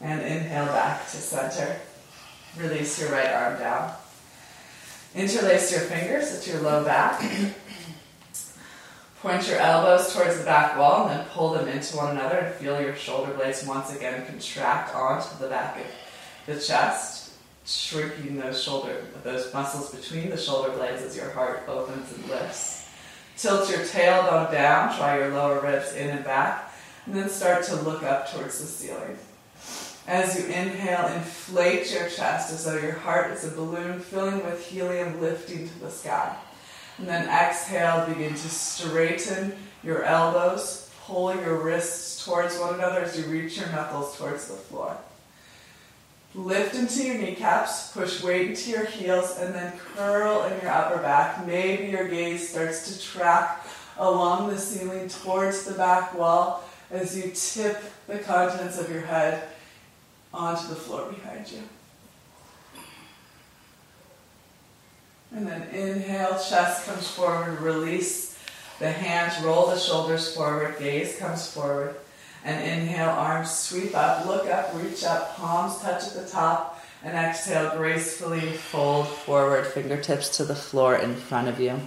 [0.00, 1.80] And inhale back to center.
[2.58, 3.92] Release your right arm down.
[5.14, 7.22] Interlace your fingers at your low back.
[9.26, 12.54] Point your elbows towards the back wall and then pull them into one another and
[12.54, 15.86] feel your shoulder blades once again contract onto the back of
[16.46, 17.32] the chest,
[17.66, 22.88] shrinking those shoulder those muscles between the shoulder blades as your heart opens and lifts.
[23.36, 26.72] Tilt your tailbone down, draw your lower ribs in and back,
[27.06, 29.18] and then start to look up towards the ceiling.
[30.06, 34.64] As you inhale, inflate your chest as though your heart is a balloon filling with
[34.64, 36.36] helium lifting to the sky.
[36.98, 43.18] And then exhale, begin to straighten your elbows, pull your wrists towards one another as
[43.18, 44.96] you reach your knuckles towards the floor.
[46.34, 50.98] Lift into your kneecaps, push weight into your heels, and then curl in your upper
[50.98, 51.46] back.
[51.46, 53.66] Maybe your gaze starts to track
[53.98, 59.48] along the ceiling towards the back wall as you tip the contents of your head
[60.32, 61.62] onto the floor behind you.
[65.32, 68.38] And then inhale, chest comes forward, release
[68.78, 71.96] the hands, roll the shoulders forward, gaze comes forward.
[72.44, 76.80] And inhale, arms sweep up, look up, reach up, palms touch at the top.
[77.02, 81.80] And exhale, gracefully fold forward, fingertips to the floor in front of you.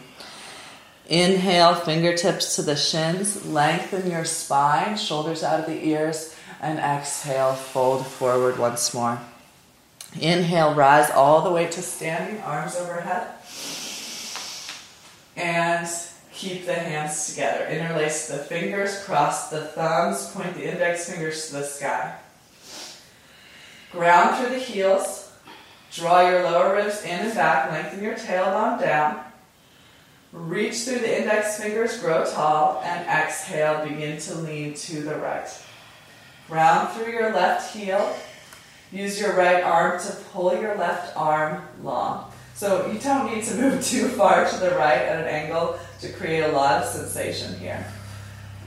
[1.07, 7.53] Inhale, fingertips to the shins, lengthen your spine, shoulders out of the ears, and exhale,
[7.53, 9.19] fold forward once more.
[10.15, 13.27] Inhale, rise all the way to standing, arms overhead.
[15.35, 15.87] And
[16.33, 17.65] keep the hands together.
[17.67, 22.15] Interlace the fingers, cross the thumbs, point the index fingers to the sky.
[23.91, 25.31] Ground through the heels.
[25.91, 29.23] Draw your lower ribs in and back, lengthen your tailbone down.
[30.31, 35.49] Reach through the index fingers, grow tall, and exhale, begin to lean to the right.
[36.47, 38.15] Round through your left heel.
[38.91, 42.31] Use your right arm to pull your left arm long.
[42.55, 46.11] So you don't need to move too far to the right at an angle to
[46.13, 47.85] create a lot of sensation here.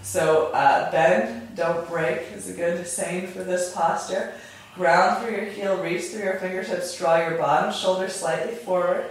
[0.02, 4.34] So uh, bend, don't break is a good saying for this posture.
[4.74, 9.04] Ground through your heel, reach through your fingertips, draw your bottom shoulder slightly forward.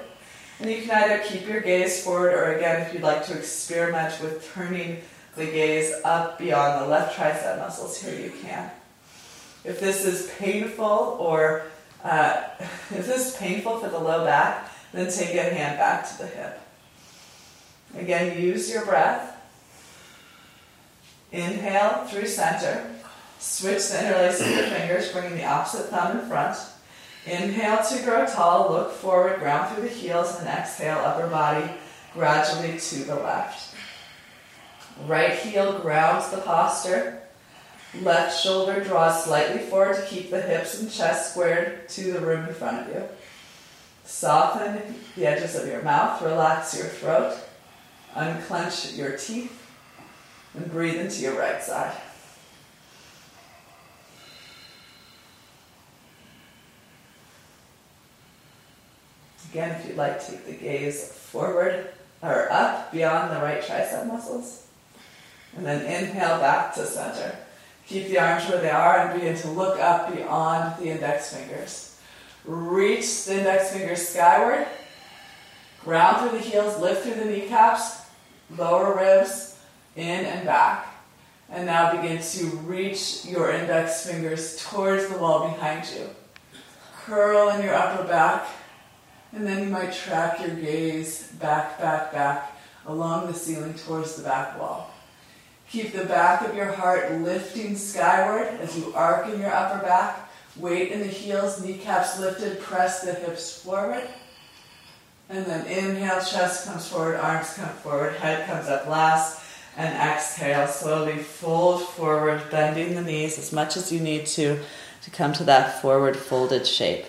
[0.59, 4.19] And you can either keep your gaze forward, or again, if you'd like to experiment
[4.21, 5.01] with turning
[5.35, 8.69] the gaze up beyond the left tricep muscles here, you can.
[9.63, 11.63] If this is painful, or
[12.03, 16.17] uh, if this is painful for the low back, then take a hand back to
[16.17, 16.59] the hip.
[17.95, 19.37] Again, use your breath.
[21.31, 22.89] Inhale through center.
[23.39, 26.57] Switch the interlace of your fingers, bringing the opposite thumb in front.
[27.25, 31.69] Inhale to grow tall, look forward, ground through the heels, and exhale, upper body
[32.13, 33.75] gradually to the left.
[35.05, 37.20] Right heel grounds the posture.
[37.99, 42.47] Left shoulder draws slightly forward to keep the hips and chest squared to the room
[42.47, 43.03] in front of you.
[44.05, 47.37] Soften the edges of your mouth, relax your throat,
[48.15, 49.57] unclench your teeth,
[50.53, 51.95] and breathe into your right side.
[59.51, 61.89] Again, if you'd like, take the gaze forward
[62.21, 64.65] or up beyond the right tricep muscles.
[65.57, 67.35] And then inhale back to center.
[67.87, 71.99] Keep the arms where they are and begin to look up beyond the index fingers.
[72.45, 74.67] Reach the index fingers skyward.
[75.83, 78.01] Ground through the heels, lift through the kneecaps,
[78.57, 79.57] lower ribs,
[79.95, 80.87] in and back.
[81.49, 86.07] And now begin to reach your index fingers towards the wall behind you.
[87.03, 88.47] Curl in your upper back
[89.33, 94.23] and then you might track your gaze back, back, back along the ceiling towards the
[94.23, 94.90] back wall.
[95.71, 100.29] Keep the back of your heart lifting skyward as you arc in your upper back.
[100.57, 104.03] Weight in the heels, kneecaps lifted, press the hips forward.
[105.29, 109.41] And then inhale, chest comes forward, arms come forward, head comes up last.
[109.77, 114.59] And exhale, slowly fold forward, bending the knees as much as you need to
[115.03, 117.05] to come to that forward folded shape.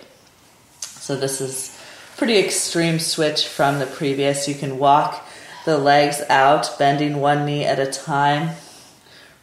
[0.79, 1.77] So this is
[2.15, 4.47] pretty extreme switch from the previous.
[4.47, 5.27] You can walk
[5.65, 8.55] the legs out, bending one knee at a time,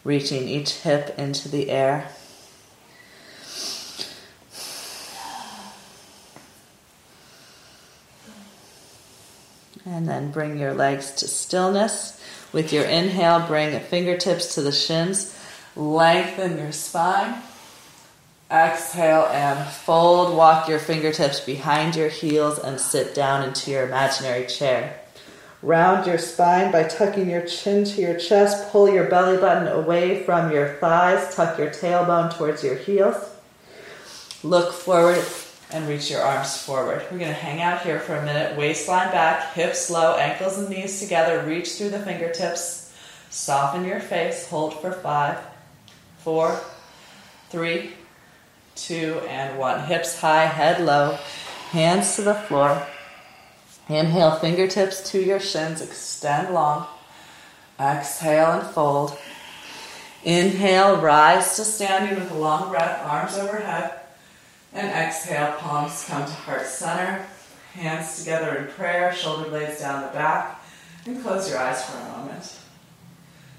[0.04, 2.10] reaching each hip into the air.
[9.86, 12.22] And then bring your legs to stillness.
[12.52, 15.36] With your inhale, bring fingertips to the shins.
[15.74, 17.42] Lengthen your spine.
[18.50, 20.36] Exhale and fold.
[20.36, 25.00] Walk your fingertips behind your heels and sit down into your imaginary chair.
[25.62, 28.70] Round your spine by tucking your chin to your chest.
[28.70, 31.34] Pull your belly button away from your thighs.
[31.34, 33.36] Tuck your tailbone towards your heels.
[34.42, 35.22] Look forward
[35.70, 37.02] and reach your arms forward.
[37.10, 38.56] We're going to hang out here for a minute.
[38.56, 41.42] Waistline back, hips low, ankles and knees together.
[41.46, 42.96] Reach through the fingertips.
[43.28, 44.48] Soften your face.
[44.48, 45.38] Hold for five,
[46.18, 46.58] four,
[47.50, 47.92] three,
[48.76, 49.84] two, and one.
[49.84, 51.18] Hips high, head low,
[51.70, 52.86] hands to the floor.
[53.90, 56.86] Inhale, fingertips to your shins, extend long.
[57.80, 59.18] Exhale and fold.
[60.22, 63.98] Inhale, rise to standing with a long breath, arms overhead.
[64.72, 67.26] And exhale, palms come to heart center,
[67.72, 70.62] hands together in prayer, shoulder blades down the back,
[71.04, 72.58] and close your eyes for a moment.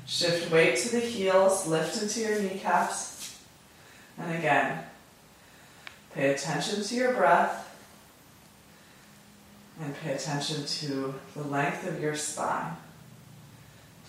[0.05, 3.37] Shift weight to the heels, lift into your kneecaps.
[4.17, 4.79] And again,
[6.13, 7.70] pay attention to your breath
[9.81, 12.73] and pay attention to the length of your spine.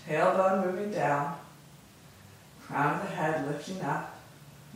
[0.07, 1.37] Tailbone moving down,
[2.67, 4.21] crown of the head lifting up,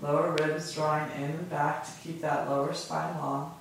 [0.00, 3.54] lower ribs drawing in and back to keep that lower spine long.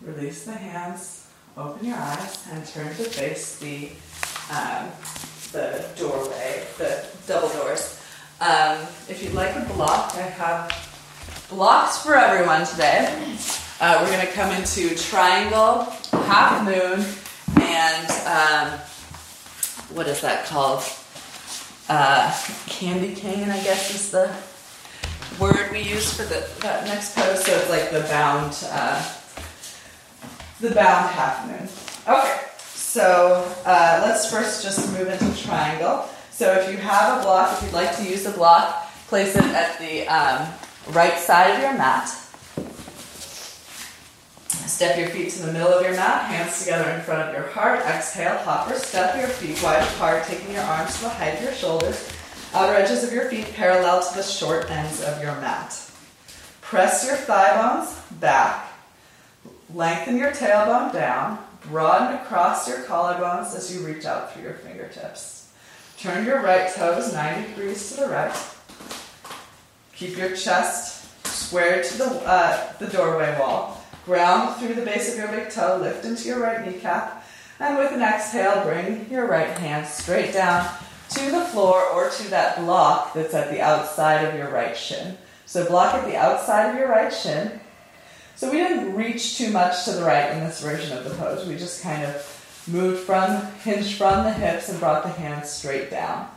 [0.00, 3.90] Release the hands, open your eyes, and turn to face the
[4.50, 4.90] um,
[5.52, 8.00] the doorway, the double doors.
[8.40, 8.78] Um,
[9.08, 13.36] if you'd like a block, I have blocks for everyone today.
[13.80, 15.84] Uh, we're going to come into triangle,
[16.26, 17.04] half moon,
[17.60, 18.78] and um,
[19.94, 20.82] what is that called?
[21.88, 22.36] Uh,
[22.66, 24.30] candy cane, I guess is the
[25.40, 27.44] word we use for the that next pose.
[27.44, 29.02] So it's like the bound, uh,
[30.60, 31.68] the bound half moon.
[32.06, 32.47] Okay.
[32.98, 36.08] So uh, let's first just move into triangle.
[36.32, 39.44] So if you have a block, if you'd like to use a block, place it
[39.44, 40.48] at the um,
[40.88, 42.08] right side of your mat.
[44.66, 47.46] Step your feet to the middle of your mat, hands together in front of your
[47.50, 47.82] heart.
[47.82, 48.74] Exhale, hopper.
[48.74, 52.12] Step your feet wide apart, taking your arms to the height of your shoulders.
[52.52, 55.88] Outer edges of your feet parallel to the short ends of your mat.
[56.62, 58.72] Press your thigh bones back.
[59.72, 61.38] Lengthen your tailbone down.
[61.70, 65.50] Broaden across your collarbones as you reach out through your fingertips.
[65.98, 68.34] Turn your right toes 90 degrees to the right.
[69.94, 73.84] Keep your chest square to the, uh, the doorway wall.
[74.04, 77.26] Ground through the base of your big toe, lift into your right kneecap,
[77.60, 80.66] and with an exhale, bring your right hand straight down
[81.10, 85.18] to the floor or to that block that's at the outside of your right shin.
[85.46, 87.60] So, block at the outside of your right shin,
[88.38, 91.44] so we didn't reach too much to the right in this version of the pose.
[91.44, 95.90] We just kind of moved from, hinged from the hips and brought the hands straight
[95.90, 96.28] down.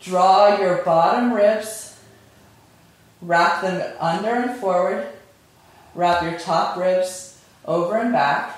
[0.00, 1.98] Draw your bottom ribs,
[3.22, 5.06] wrap them under and forward,
[5.94, 8.54] wrap your top ribs over and back.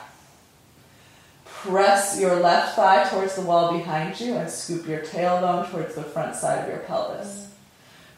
[1.45, 6.03] Press your left thigh towards the wall behind you and scoop your tailbone towards the
[6.03, 7.55] front side of your pelvis.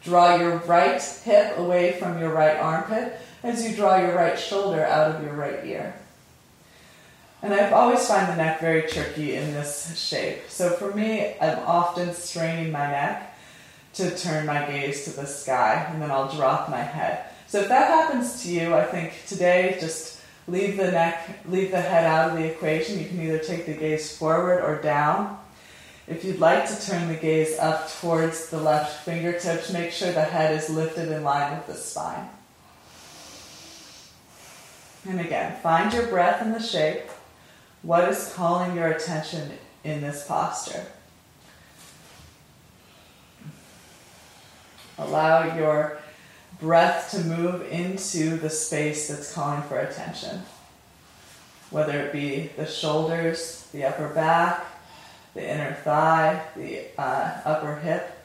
[0.03, 4.83] Draw your right hip away from your right armpit as you draw your right shoulder
[4.85, 5.93] out of your right ear.
[7.41, 10.49] And I've always found the neck very tricky in this shape.
[10.49, 13.35] So for me, I'm often straining my neck
[13.93, 17.25] to turn my gaze to the sky, and then I'll drop my head.
[17.47, 21.81] So if that happens to you, I think today just leave the neck, leave the
[21.81, 22.99] head out of the equation.
[22.99, 25.39] You can either take the gaze forward or down.
[26.07, 30.21] If you'd like to turn the gaze up towards the left fingertips, make sure the
[30.21, 32.29] head is lifted in line with the spine.
[35.07, 37.03] And again, find your breath in the shape.
[37.81, 39.51] What is calling your attention
[39.83, 40.85] in this posture?
[44.97, 45.99] Allow your
[46.59, 50.41] breath to move into the space that's calling for attention.
[51.69, 54.65] Whether it be the shoulders, the upper back,
[55.35, 58.16] the inner thigh, the uh, upper hip,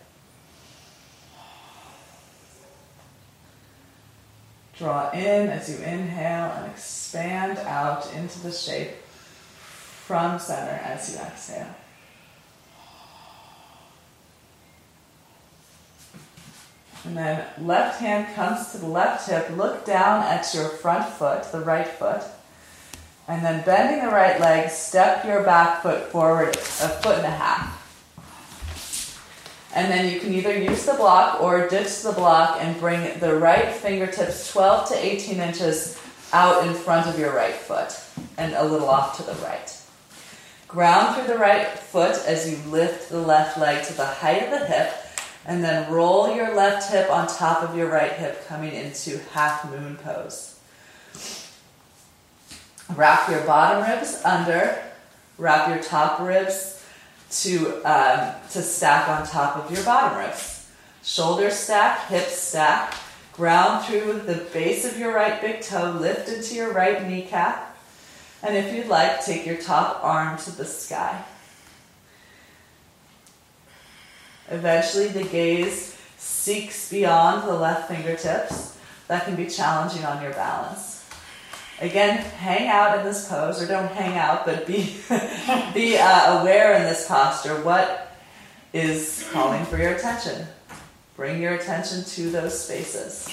[4.83, 11.20] Draw in as you inhale and expand out into the shape from center as you
[11.20, 11.72] exhale.
[17.05, 19.51] And then left hand comes to the left hip.
[19.57, 22.22] Look down at your front foot, the right foot.
[23.28, 27.30] And then bending the right leg, step your back foot forward a foot and a
[27.30, 27.82] half.
[29.75, 33.37] And then you can either use the block or ditch the block and bring the
[33.37, 35.99] right fingertips 12 to 18 inches
[36.33, 37.99] out in front of your right foot
[38.37, 39.79] and a little off to the right.
[40.68, 44.51] Ground through the right foot as you lift the left leg to the height of
[44.51, 44.95] the hip
[45.45, 49.68] and then roll your left hip on top of your right hip, coming into half
[49.70, 50.61] moon pose.
[52.95, 54.83] Wrap your bottom ribs under,
[55.39, 56.82] wrap your top ribs
[57.33, 60.70] to, um, to stack on top of your bottom ribs.
[61.03, 62.95] Shoulder stack, hips stack,
[63.33, 67.76] ground through the base of your right big toe, lift into your right kneecap,
[68.43, 71.24] and if you'd like, take your top arm to the sky.
[74.51, 78.76] Eventually, the gaze seeks beyond the left fingertips.
[79.09, 80.91] That can be challenging on your balance.
[81.81, 84.97] Again, hang out in this pose, or don't hang out, but be
[85.75, 87.61] be uh, aware in this posture.
[87.62, 88.14] What
[88.73, 90.47] is calling for your attention?
[91.16, 93.29] Bring your attention to those spaces.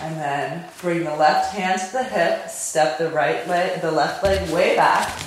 [0.00, 4.22] And then bring the left hand to the hip, step the right leg, the left
[4.22, 5.22] leg way back.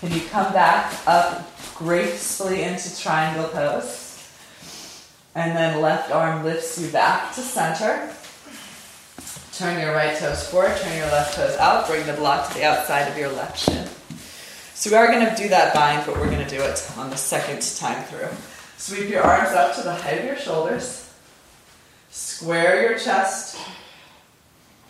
[0.00, 4.28] Can you come back up gracefully into triangle pose?
[5.34, 8.14] And then left arm lifts you back to center.
[9.56, 12.64] Turn your right toes forward, turn your left toes out, bring the block to the
[12.64, 13.86] outside of your left shin.
[14.74, 17.08] So we are going to do that bind, but we're going to do it on
[17.08, 18.26] the second time through.
[18.78, 21.08] Sweep your arms up to the height of your shoulders.
[22.10, 23.56] Square your chest.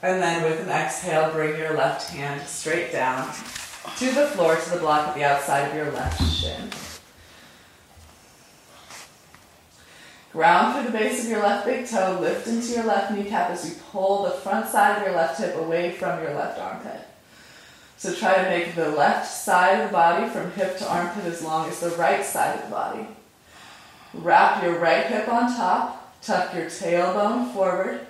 [0.02, 3.28] And then with an exhale, bring your left hand straight down
[3.98, 6.70] to the floor, to the block at the outside of your left shin.
[10.34, 13.70] Ground through the base of your left big toe, lift into your left kneecap as
[13.70, 17.06] you pull the front side of your left hip away from your left armpit.
[17.98, 21.40] So try to make the left side of the body from hip to armpit as
[21.40, 23.06] long as the right side of the body.
[24.12, 28.04] Wrap your right hip on top, tuck your tailbone forward.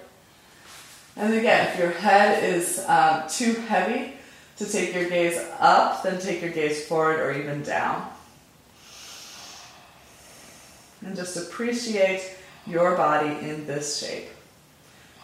[1.17, 4.15] And again, if your head is um, too heavy
[4.57, 8.14] to take your gaze up, then take your gaze forward or even down
[11.05, 12.37] and just appreciate
[12.67, 14.29] your body in this shape.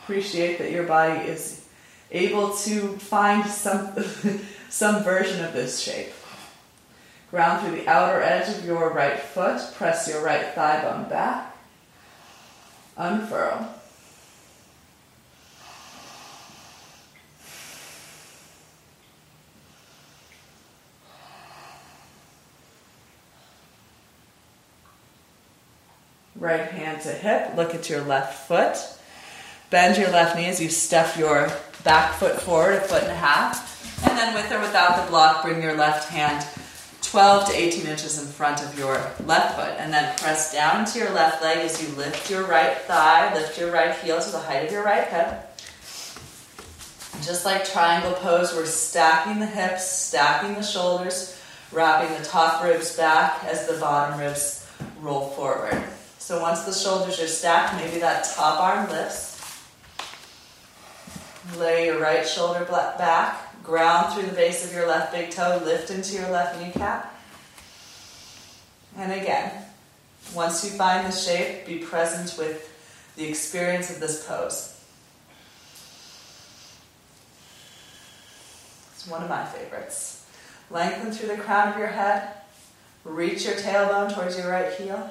[0.02, 1.66] Appreciate that your body is
[2.10, 3.92] able to find some,
[4.68, 6.12] some version of this shape.
[7.30, 9.60] Ground through the outer edge of your right foot.
[9.74, 11.56] Press your right thigh bone back.
[12.96, 13.79] Unfurl.
[26.40, 28.78] Right hand to hip, look at your left foot.
[29.68, 31.52] Bend your left knee as you step your
[31.84, 33.68] back foot forward a foot and a half.
[34.08, 36.46] And then with or without the block, bring your left hand
[37.02, 38.94] 12 to 18 inches in front of your
[39.26, 39.74] left foot.
[39.78, 43.60] And then press down into your left leg as you lift your right thigh, lift
[43.60, 45.46] your right heel to the height of your right hip.
[47.22, 51.38] Just like triangle pose, we're stacking the hips, stacking the shoulders,
[51.70, 54.66] wrapping the top ribs back as the bottom ribs
[55.02, 55.84] roll forward.
[56.30, 59.36] So once the shoulders are stacked, maybe that top arm lifts.
[61.58, 65.90] Lay your right shoulder back, ground through the base of your left big toe, lift
[65.90, 67.20] into your left kneecap.
[68.96, 69.50] And again,
[70.32, 72.80] once you find the shape, be present with
[73.16, 74.80] the experience of this pose.
[78.94, 80.24] It's one of my favorites.
[80.70, 82.34] Lengthen through the crown of your head,
[83.02, 85.10] reach your tailbone towards your right heel.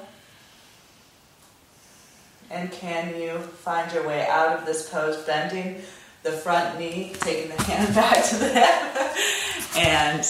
[2.50, 5.82] And can you find your way out of this pose, bending
[6.22, 10.26] the front knee, taking the hand back to the hip, and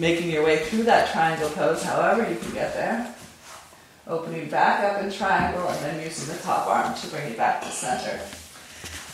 [0.00, 3.14] making your way through that triangle pose, however you can get there.
[4.06, 7.60] Opening back up in triangle and then using the top arm to bring you back
[7.60, 8.18] to center.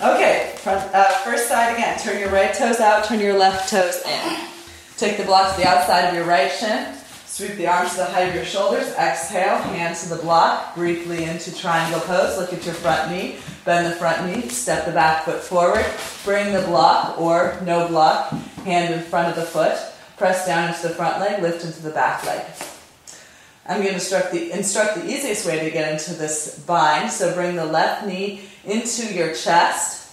[0.00, 1.98] Okay, front, uh, first side again.
[1.98, 4.48] Turn your right toes out, turn your left toes in.
[4.96, 6.94] Take the block to the outside of your right shin.
[7.34, 8.86] Sweep the arms to the height of your shoulders.
[8.92, 10.76] Exhale, hands to the block.
[10.76, 12.38] Briefly into triangle pose.
[12.38, 13.38] Look at your front knee.
[13.64, 14.48] Bend the front knee.
[14.48, 15.84] Step the back foot forward.
[16.24, 18.30] Bring the block or no block.
[18.62, 19.76] Hand in front of the foot.
[20.16, 21.42] Press down into the front leg.
[21.42, 22.46] Lift into the back leg.
[23.66, 27.10] I'm going to instruct the, instruct the easiest way to get into this bind.
[27.10, 30.08] So bring the left knee into your chest.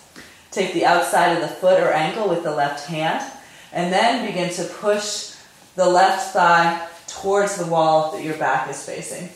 [0.50, 3.24] Take the outside of the foot or ankle with the left hand.
[3.72, 5.36] And then begin to push
[5.76, 6.88] the left thigh
[7.22, 9.30] towards the wall that your back is facing.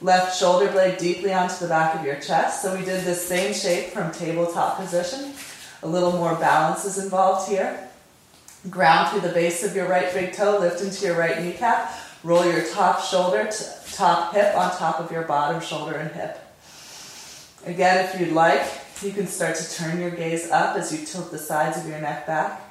[0.00, 2.62] Left shoulder blade deeply onto the back of your chest.
[2.62, 5.32] So we did this same shape from tabletop position.
[5.82, 7.88] A little more balance is involved here.
[8.70, 11.92] Ground through the base of your right big toe, lift into your right kneecap.
[12.22, 16.38] Roll your top shoulder, to top hip on top of your bottom shoulder and hip.
[17.66, 18.66] Again, if you'd like,
[19.02, 22.00] you can start to turn your gaze up as you tilt the sides of your
[22.00, 22.62] neck back.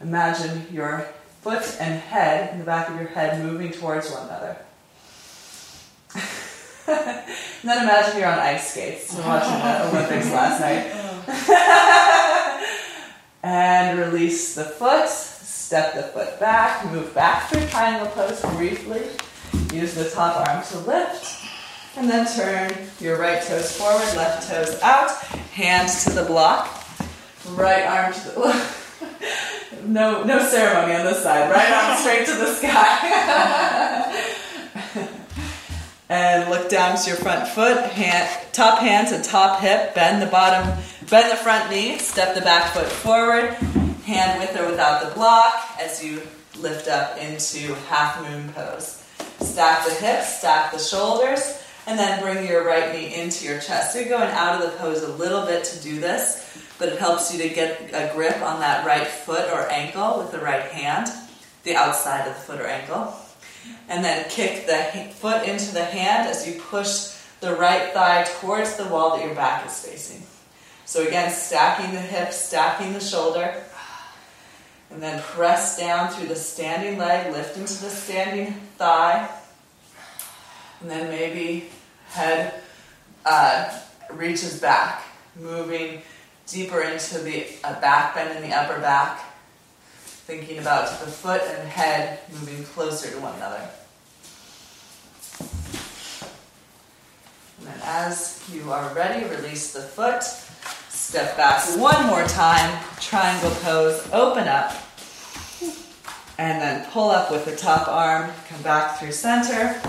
[0.00, 1.06] Imagine your
[1.40, 4.56] foot and head, in the back of your head, moving towards one another.
[6.86, 7.24] and
[7.64, 9.14] then imagine you're on ice skates.
[9.14, 10.86] We're watching the Olympics last night.
[13.42, 19.02] and release the foot, step the foot back, move back through triangle pose briefly.
[19.72, 21.38] Use the top arm to lift.
[21.96, 25.10] And then turn your right toes forward, left toes out,
[25.52, 26.84] hands to the block,
[27.48, 28.40] right arm to the
[29.84, 31.50] no, no ceremony on this side.
[31.50, 33.00] Right arm straight to the sky.
[36.08, 39.94] and look down to your front foot, hand, top hand to top hip.
[39.94, 40.76] Bend the bottom,
[41.08, 41.98] bend the front knee.
[41.98, 43.50] Step the back foot forward.
[44.04, 46.22] Hand with or without the block as you
[46.58, 49.04] lift up into half moon pose.
[49.40, 51.58] Stack the hips, stack the shoulders.
[51.86, 53.94] And then bring your right knee into your chest.
[53.94, 56.49] So you're going out of the pose a little bit to do this,
[56.80, 60.32] but it helps you to get a grip on that right foot or ankle with
[60.32, 61.08] the right hand,
[61.62, 63.14] the outside of the foot or ankle.
[63.90, 68.76] And then kick the foot into the hand as you push the right thigh towards
[68.76, 70.22] the wall that your back is facing.
[70.86, 73.62] So again, stacking the hips, stacking the shoulder.
[74.90, 79.28] And then press down through the standing leg, lift into the standing thigh.
[80.80, 81.68] And then maybe
[82.08, 82.54] head
[83.26, 83.78] uh,
[84.10, 85.04] reaches back,
[85.36, 86.00] moving
[86.50, 89.20] deeper into the uh, back bend in the upper back.
[90.02, 93.68] Thinking about the foot and head moving closer to one another.
[97.58, 100.22] And then as you are ready, release the foot.
[100.22, 104.72] Step back one more time, triangle pose, open up.
[106.38, 109.80] And then pull up with the top arm, come back through center.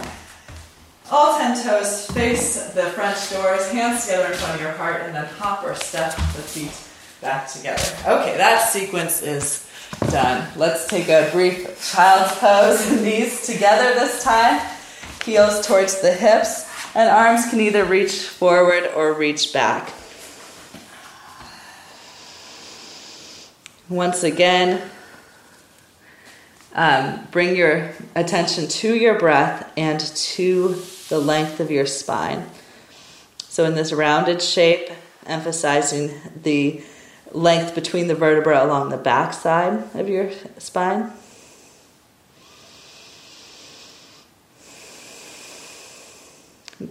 [1.13, 5.13] All 10 toes face the French doors, hands together in front of your heart, and
[5.13, 6.71] then hop or step the feet
[7.19, 7.83] back together.
[8.07, 9.69] Okay, that sequence is
[10.09, 10.47] done.
[10.55, 12.89] Let's take a brief child's pose.
[13.03, 14.65] Knees together this time,
[15.25, 19.91] heels towards the hips, and arms can either reach forward or reach back.
[23.89, 24.89] Once again,
[26.73, 30.81] um, bring your attention to your breath and to
[31.11, 32.49] the length of your spine.
[33.49, 34.89] So, in this rounded shape,
[35.25, 36.09] emphasizing
[36.41, 36.81] the
[37.33, 41.11] length between the vertebra along the back side of your spine.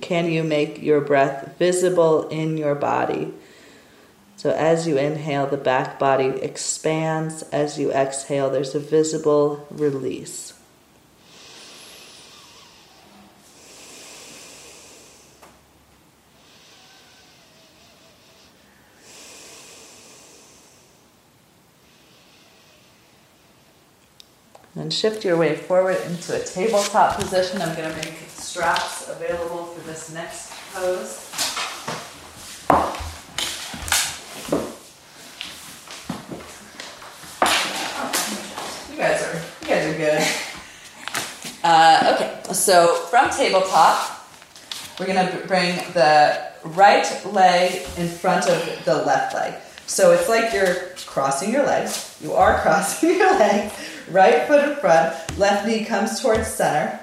[0.03, 3.33] Can you make your breath visible in your body?
[4.37, 7.41] So, as you inhale, the back body expands.
[7.45, 10.60] As you exhale, there's a visible release.
[24.91, 27.63] Shift your way forward into a tabletop position.
[27.63, 31.31] I'm going to make straps available for this next pose.
[38.91, 40.27] You guys are you guys are good.
[41.63, 44.27] Uh, okay, so from tabletop,
[44.99, 49.55] we're gonna bring the right leg in front of the left leg.
[49.87, 52.17] So it's like you're crossing your legs.
[52.21, 53.73] You are crossing your legs.
[54.11, 56.99] Right foot in front, left knee comes towards center.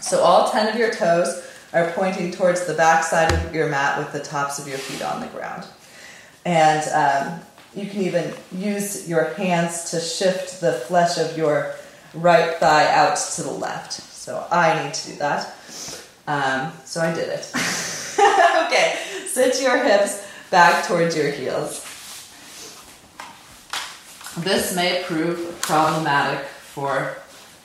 [0.00, 3.98] So all 10 of your toes are pointing towards the back side of your mat
[3.98, 5.66] with the tops of your feet on the ground.
[6.46, 7.40] And um,
[7.74, 11.74] you can even use your hands to shift the flesh of your
[12.14, 13.92] right thigh out to the left.
[13.92, 15.54] So I need to do that.
[16.26, 17.50] Um, so I did it.
[18.66, 18.96] okay,
[19.26, 21.82] sit your hips back towards your heels.
[24.38, 27.16] This may prove problematic for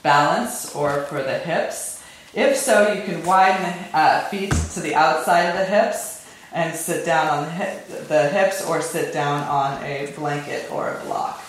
[0.02, 2.04] balance or for the hips.
[2.34, 6.76] If so, you can widen the uh, feet to the outside of the hips and
[6.76, 11.04] sit down on the, hip, the hips or sit down on a blanket or a
[11.06, 11.44] block.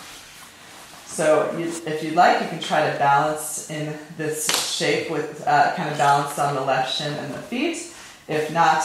[1.05, 5.73] So you, if you'd like, you can try to balance in this shape with uh,
[5.75, 7.93] kind of balanced on the left shin and the feet.
[8.27, 8.83] If not,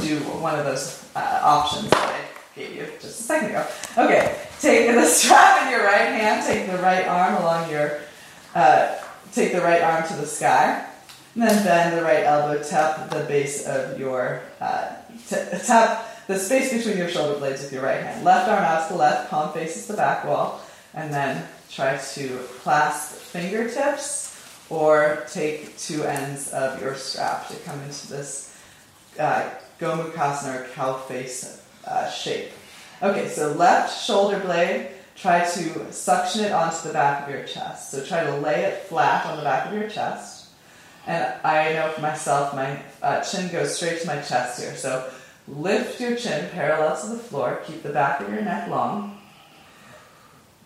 [0.00, 3.66] do one of those uh, options that I gave you just a second ago.
[3.98, 8.00] Okay, take the strap in your right hand, take the right arm along your,
[8.54, 8.96] uh,
[9.32, 10.86] take the right arm to the sky.
[11.34, 14.94] And then bend the right elbow, tap the base of your, uh,
[15.28, 18.24] tap the space between your shoulder blades with your right hand.
[18.24, 20.62] Left arm out to the left, palm faces the back wall,
[20.94, 24.26] and then try to clasp fingertips
[24.70, 28.58] or take two ends of your strap to come into this
[29.18, 32.50] uh, Gomukhasana or cow face uh, shape.
[33.02, 37.90] Okay, so left shoulder blade, try to suction it onto the back of your chest.
[37.90, 40.48] So try to lay it flat on the back of your chest.
[41.06, 44.74] And I know for myself, my uh, chin goes straight to my chest here.
[44.74, 45.10] So
[45.46, 47.60] lift your chin parallel to the floor.
[47.66, 49.18] Keep the back of your neck long.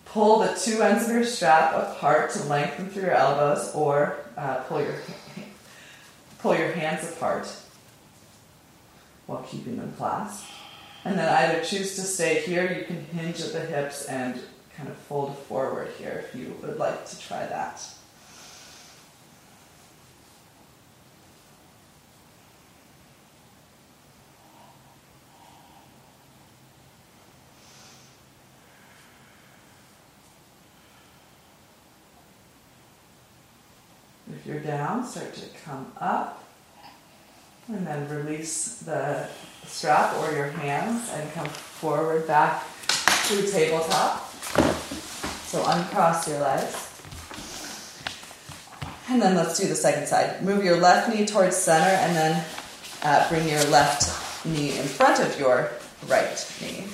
[0.04, 4.56] Pull the two ends of your strap apart to lengthen through your elbows, or uh,
[4.64, 4.94] pull your
[6.40, 7.46] pull your hands apart
[9.26, 10.49] while keeping them clasped.
[11.04, 12.70] And then either choose to stay here.
[12.72, 14.40] You can hinge at the hips and
[14.76, 17.82] kind of fold forward here if you would like to try that.
[34.32, 36.49] If you're down, start to come up
[37.72, 39.28] And then release the
[39.64, 42.64] strap or your hands and come forward back
[43.28, 44.28] to tabletop.
[45.44, 46.88] So uncross your legs.
[49.08, 50.42] And then let's do the second side.
[50.42, 52.44] Move your left knee towards center and then
[53.04, 55.70] uh, bring your left knee in front of your
[56.08, 56.84] right knee.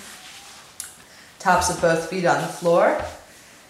[1.38, 3.02] Tops of both feet on the floor.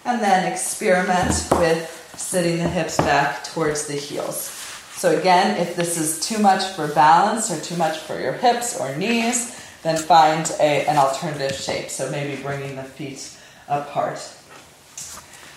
[0.05, 4.56] And then experiment with sitting the hips back towards the heels.
[4.97, 8.81] So, again, if this is too much for balance or too much for your hips
[8.81, 11.91] or knees, then find a, an alternative shape.
[11.91, 13.37] So, maybe bringing the feet
[13.69, 14.19] apart.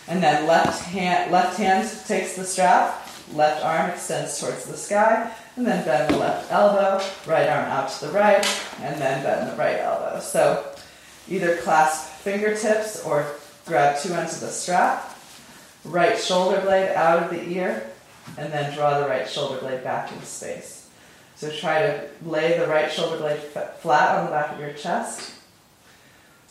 [0.09, 5.31] And then left hand, left hand takes the strap, left arm extends towards the sky,
[5.55, 8.45] and then bend the left elbow, right arm out to the right,
[8.81, 10.19] and then bend the right elbow.
[10.19, 10.65] So
[11.29, 13.25] either clasp fingertips or
[13.65, 15.17] grab two ends of the strap,
[15.85, 17.89] right shoulder blade out of the ear,
[18.37, 20.89] and then draw the right shoulder blade back into space.
[21.35, 25.33] So try to lay the right shoulder blade flat on the back of your chest.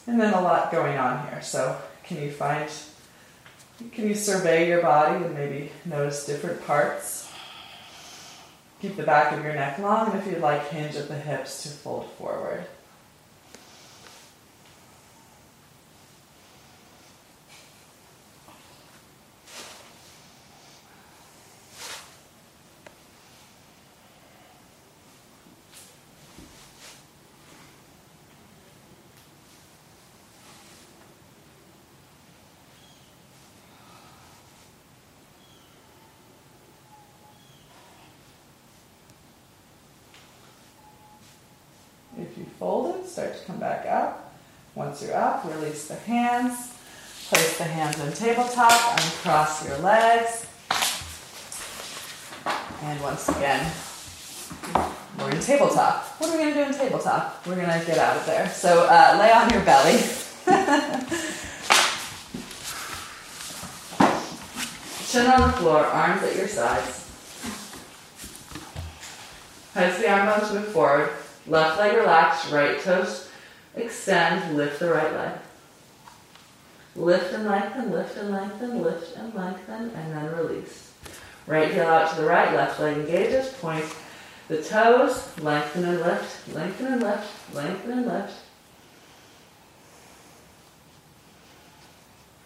[0.06, 1.42] And then a lot going on here.
[1.42, 2.70] So can you find,
[3.92, 7.30] can you survey your body and maybe notice different parts?
[8.80, 11.64] Keep the back of your neck long, and if you'd like, hinge at the hips
[11.64, 12.64] to fold forward.
[42.58, 44.34] Fold it, start to come back up.
[44.74, 46.74] Once you're up, release the hands.
[47.28, 50.46] Place the hands on tabletop, uncross your legs.
[52.82, 53.70] And once again,
[55.18, 56.04] we're in tabletop.
[56.18, 57.46] What are we going to do in tabletop?
[57.46, 58.48] We're going to get out of there.
[58.48, 59.98] So uh, lay on your belly.
[65.08, 67.04] Chin on the floor, arms at your sides.
[69.74, 71.10] As the arm move forward,
[71.48, 73.30] Left leg relaxed, right toes
[73.74, 75.32] extend, lift the right leg.
[76.94, 80.92] Lift and lengthen, lift and lengthen, lift and lengthen, and then release.
[81.46, 83.84] Right heel out to the right, left leg engages, point
[84.48, 88.34] the toes, lengthen and lift, lengthen and lift, lengthen and lift.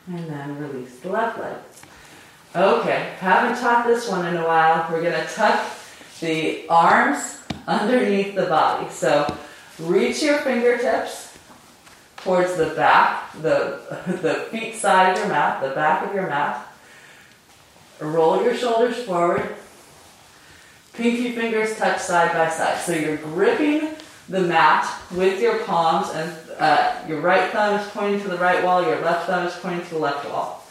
[0.06, 1.56] And then release the left leg.
[2.54, 4.86] Okay, haven't taught this one in a while.
[4.90, 5.64] We're to tuck
[6.20, 8.90] the arms underneath the body.
[8.90, 9.36] So
[9.78, 11.36] reach your fingertips
[12.18, 13.80] towards the back, the,
[14.22, 16.66] the feet side of your mat, the back of your mat.
[18.00, 19.56] Roll your shoulders forward.
[20.92, 22.78] Pinky fingers touch side by side.
[22.78, 23.90] So you're gripping
[24.28, 28.62] the mat with your palms, and uh, your right thumb is pointing to the right
[28.62, 30.66] wall, your left thumb is pointing to the left wall.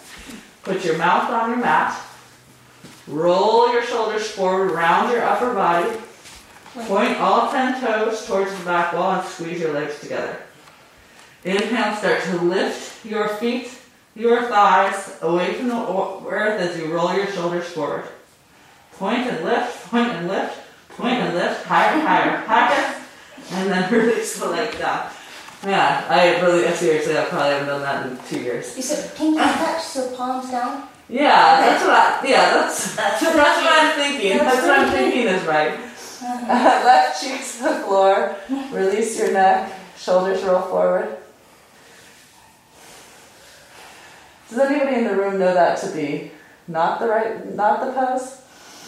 [0.63, 1.99] Put your mouth on your mat.
[3.07, 5.99] Roll your shoulders forward, round your upper body.
[6.73, 10.37] Point all 10 toes towards the back wall and squeeze your legs together.
[11.43, 13.71] Inhale, start to lift your feet,
[14.15, 15.85] your thighs away from the
[16.29, 18.05] earth as you roll your shoulders forward.
[18.93, 20.61] Point and lift, point and lift,
[20.91, 23.01] point and lift, higher, and higher, higher,
[23.51, 25.09] and then release the leg down.
[25.65, 28.77] Yeah, I really, seriously, I probably haven't done that in two years.
[28.77, 30.87] You said pinky touch, so palms down?
[31.09, 31.69] Yeah, okay.
[31.69, 34.37] that's what I, yeah, that's, that's, that's what I'm thinking.
[34.37, 35.90] That's, that's what I'm thinking is right.
[36.21, 38.35] Left cheeks to the floor.
[38.71, 39.73] Release your neck.
[39.97, 41.17] Shoulders roll forward.
[44.49, 46.29] Does anybody in the room know that to be
[46.67, 48.41] not the right, not the pose?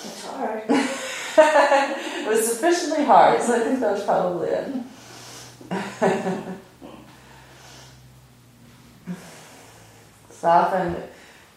[0.04, 0.64] It's hard.
[0.70, 4.68] it was sufficiently hard, so I think that was probably it.
[10.30, 10.98] Soften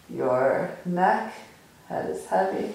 [0.09, 1.33] your neck.
[1.87, 2.73] Head is heavy.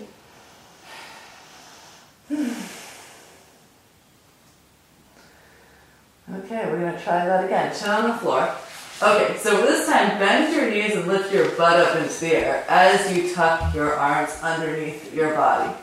[6.35, 7.75] Okay, we're going to try that again.
[7.79, 8.55] Chin on the floor.
[9.03, 12.65] Okay, so this time bend your knees and lift your butt up into the air
[12.69, 15.75] as you tuck your arms underneath your body.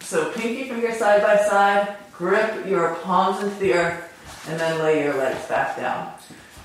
[0.00, 5.04] So pinky finger side by side, grip your palms into the earth, and then lay
[5.04, 6.12] your legs back down.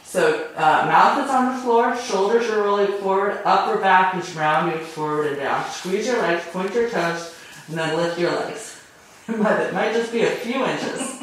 [0.03, 4.79] So uh, mouth is on the floor, shoulders are rolling forward, upper back is rounding
[4.79, 5.63] forward and down.
[5.69, 7.37] Squeeze your legs, point your toes,
[7.67, 8.81] and then lift your legs.
[9.27, 11.21] but it might just be a few inches.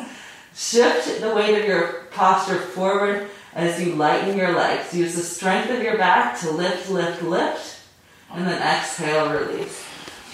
[0.54, 4.94] Shift the weight of your posture forward as you lighten your legs.
[4.94, 7.80] Use the strength of your back to lift, lift, lift,
[8.30, 9.84] and then exhale, release.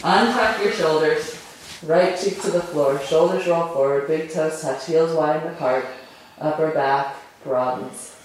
[0.03, 1.39] Untuck your shoulders,
[1.85, 5.87] Right cheek to the floor, shoulders roll forward, big toes touch, heels widen apart,
[6.41, 7.14] upper back
[7.45, 8.16] broadens.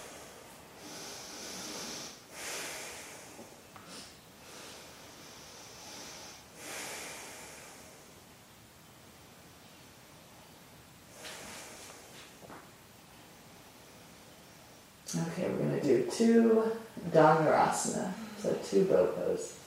[15.16, 16.72] Okay, we're going to do two
[17.12, 19.60] Dhanurasana, so two bow pose.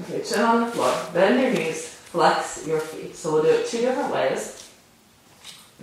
[0.00, 3.14] Okay, chin on the floor, bend your knees, flex your feet.
[3.14, 4.68] So we'll do it two different ways.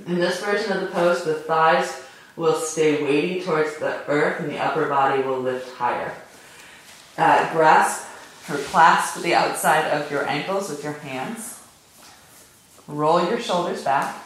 [0.05, 2.01] In this version of the pose, the thighs
[2.35, 6.13] will stay weighty towards the earth and the upper body will lift higher.
[7.17, 8.07] Uh, grasp
[8.49, 11.61] or clasp the outside of your ankles with your hands.
[12.87, 14.17] Roll your shoulders back.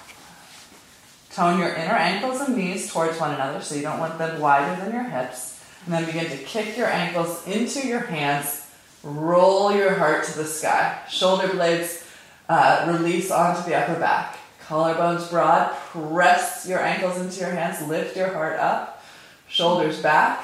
[1.37, 4.81] Tone your inner ankles and knees towards one another so you don't want them wider
[4.81, 5.63] than your hips.
[5.85, 8.67] And then begin to kick your ankles into your hands.
[9.03, 10.99] Roll your heart to the sky.
[11.07, 12.03] Shoulder blades
[12.49, 14.35] uh, release onto the upper back.
[14.65, 15.75] Collarbones broad.
[15.91, 17.87] Press your ankles into your hands.
[17.87, 19.03] Lift your heart up.
[19.47, 20.43] Shoulders back.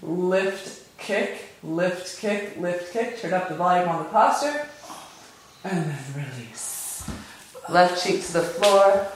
[0.00, 3.20] Lift, kick, lift, kick, lift, kick.
[3.20, 4.66] Turn up the volume on the posture.
[5.62, 7.06] And then release.
[7.68, 9.06] Left cheek to the floor.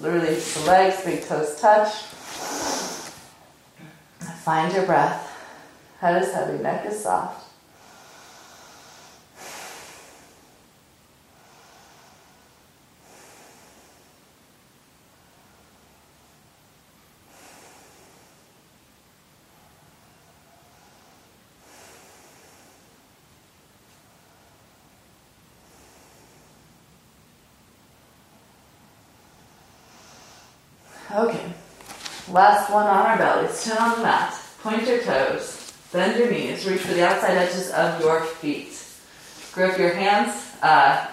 [0.00, 1.92] Release the legs, big toes touch.
[4.44, 5.24] Find your breath.
[5.98, 7.48] Head is heavy, neck is soft.
[31.10, 31.52] Okay.
[32.30, 33.64] Last one on our bellies.
[33.64, 34.38] Chin on the mat.
[34.62, 35.72] Point your toes.
[35.92, 36.66] Bend your knees.
[36.66, 38.84] Reach for the outside edges of your feet.
[39.52, 41.08] Grip your hands uh,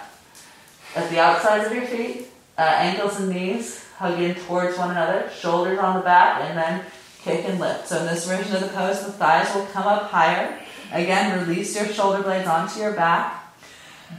[0.94, 2.26] at the outsides of your feet.
[2.58, 5.30] Uh, ankles and knees hug in towards one another.
[5.38, 6.84] Shoulders on the back, and then
[7.22, 7.88] kick and lift.
[7.88, 10.58] So in this version of the pose, the thighs will come up higher.
[10.92, 13.45] Again, release your shoulder blades onto your back.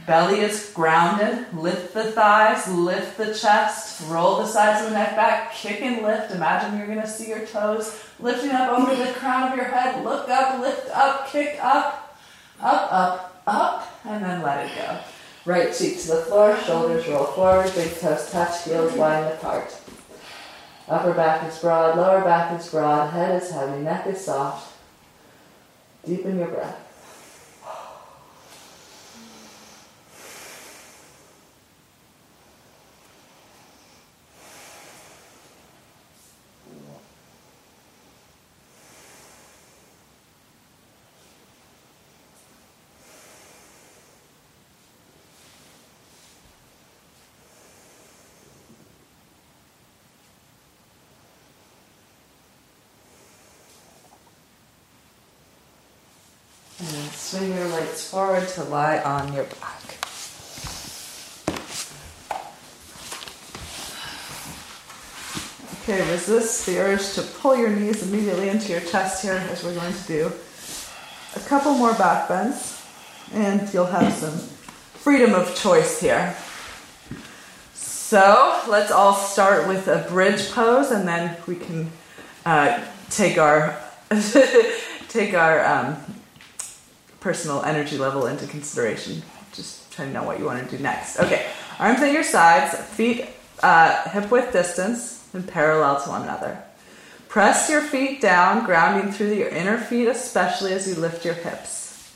[0.06, 1.46] Belly is grounded.
[1.54, 6.02] Lift the thighs, lift the chest, roll the sides of the neck back, kick and
[6.02, 6.30] lift.
[6.30, 10.04] Imagine you're going to see your toes lifting up over the crown of your head.
[10.04, 12.18] Look up, lift up, kick up,
[12.60, 14.98] up, up, up, and then let it go.
[15.44, 19.74] Right cheek to the floor, shoulders roll forward, big toes touch, heels wide apart.
[20.86, 24.74] Upper back is broad, lower back is broad, head is heavy, neck is soft.
[26.04, 26.84] Deepen your breath.
[56.80, 59.98] And swing your legs forward to lie on your back.
[65.82, 69.74] Okay, resist the urge to pull your knees immediately into your chest here as we're
[69.74, 70.32] going to do
[71.36, 72.82] a couple more back bends
[73.32, 76.34] and you'll have some freedom of choice here.
[77.74, 81.90] So let's all start with a bridge pose and then we can
[82.46, 83.78] uh, take our
[85.08, 86.17] take our um,
[87.28, 89.22] personal energy level into consideration.
[89.52, 91.20] Just trying to know what you want to do next.
[91.20, 91.44] Okay,
[91.78, 93.26] arms at your sides, feet
[93.62, 96.62] uh, hip width distance and parallel to one another.
[97.28, 102.14] Press your feet down, grounding through your inner feet, especially as you lift your hips.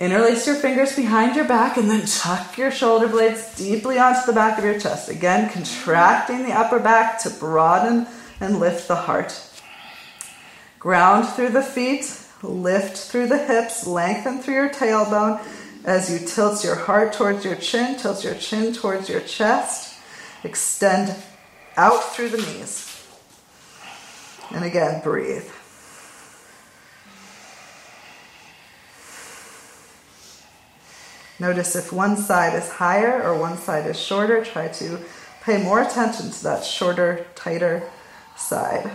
[0.00, 4.32] Interlace your fingers behind your back and then tuck your shoulder blades deeply onto the
[4.32, 5.08] back of your chest.
[5.08, 8.08] Again, contracting the upper back to broaden
[8.40, 9.40] and lift the heart.
[10.80, 15.40] Ground through the feet, Lift through the hips, lengthen through your tailbone
[15.84, 19.98] as you tilt your heart towards your chin, tilt your chin towards your chest.
[20.42, 21.16] Extend
[21.76, 23.06] out through the knees.
[24.50, 25.48] And again, breathe.
[31.40, 34.98] Notice if one side is higher or one side is shorter, try to
[35.42, 37.90] pay more attention to that shorter, tighter
[38.36, 38.90] side.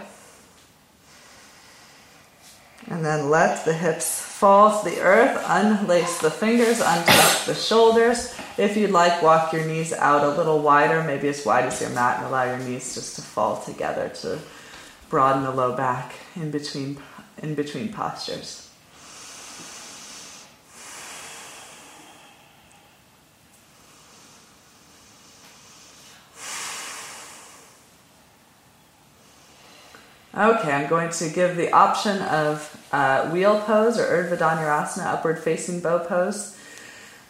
[2.87, 5.43] And then let the hips fall to the earth.
[5.45, 8.33] Unlace the fingers, untuck the shoulders.
[8.57, 11.89] If you'd like, walk your knees out a little wider, maybe as wide as your
[11.91, 14.39] mat, and allow your knees just to fall together to
[15.09, 16.97] broaden the low back in between
[17.41, 18.68] in between postures.
[30.39, 35.37] Okay, I'm going to give the option of uh, wheel pose or Urdhva Dhanurasana, upward
[35.37, 36.57] facing bow pose.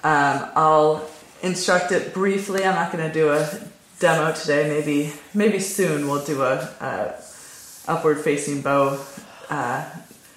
[0.03, 1.09] Um, I'll
[1.41, 2.63] instruct it briefly.
[2.63, 3.49] I'm not going to do a
[3.97, 4.69] demo today.
[4.69, 7.15] Maybe maybe soon we'll do a, a
[7.87, 9.03] upward facing bow
[9.49, 9.89] uh,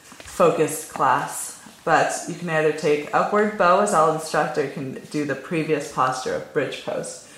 [0.09, 1.63] focused class.
[1.85, 5.35] But you can either take upward bow as I'll instruct, or you can do the
[5.35, 7.29] previous posture of bridge pose.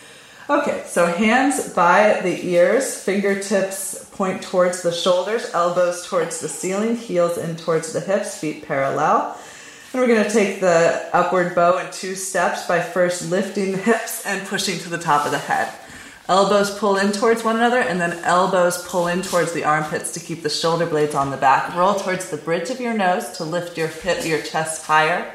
[0.51, 6.97] Okay, so hands by the ears, fingertips point towards the shoulders, elbows towards the ceiling,
[6.97, 9.39] heels in towards the hips, feet parallel.
[9.93, 13.79] And we're going to take the upward bow in two steps by first lifting the
[13.79, 15.73] hips and pushing to the top of the head.
[16.29, 20.21] Elbows pull in towards one another, and then elbows pull in towards the armpits to
[20.21, 21.75] keep the shoulder blades on the back.
[21.75, 25.35] Roll towards the bridge of your nose to lift your hip, your chest higher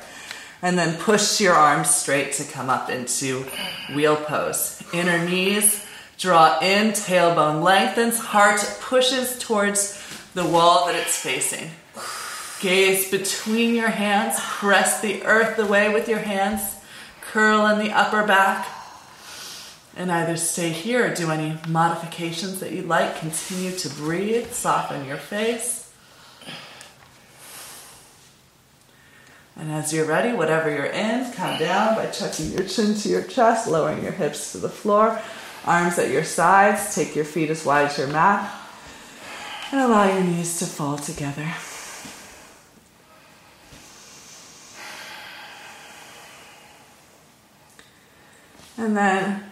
[0.61, 3.45] and then push your arms straight to come up into
[3.93, 4.81] wheel pose.
[4.93, 5.85] Inner knees
[6.17, 9.95] draw in, tailbone lengthens, heart pushes towards
[10.33, 11.71] the wall that it's facing.
[12.59, 16.61] Gaze between your hands, press the earth away with your hands,
[17.21, 18.67] curl in the upper back,
[19.95, 23.17] and either stay here or do any modifications that you'd like.
[23.17, 25.78] Continue to breathe, soften your face.
[29.59, 33.23] And as you're ready, whatever you're in, come down by tucking your chin to your
[33.23, 35.21] chest, lowering your hips to the floor,
[35.65, 38.49] arms at your sides, take your feet as wide as your mat,
[39.73, 41.45] and allow your knees to fall together.
[48.77, 49.43] And then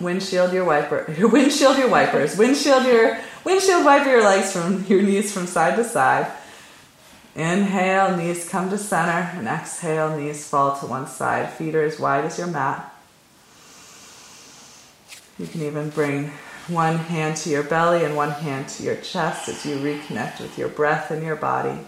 [0.00, 5.32] windshield your wiper, windshield your wipers, windshield your windshield wiper your legs from your knees
[5.32, 6.26] from side to side.
[7.34, 11.50] Inhale, knees come to center, and exhale, knees fall to one side.
[11.50, 12.92] Feet are as wide as your mat.
[15.38, 16.32] You can even bring
[16.68, 20.58] one hand to your belly and one hand to your chest as you reconnect with
[20.58, 21.78] your breath and your body.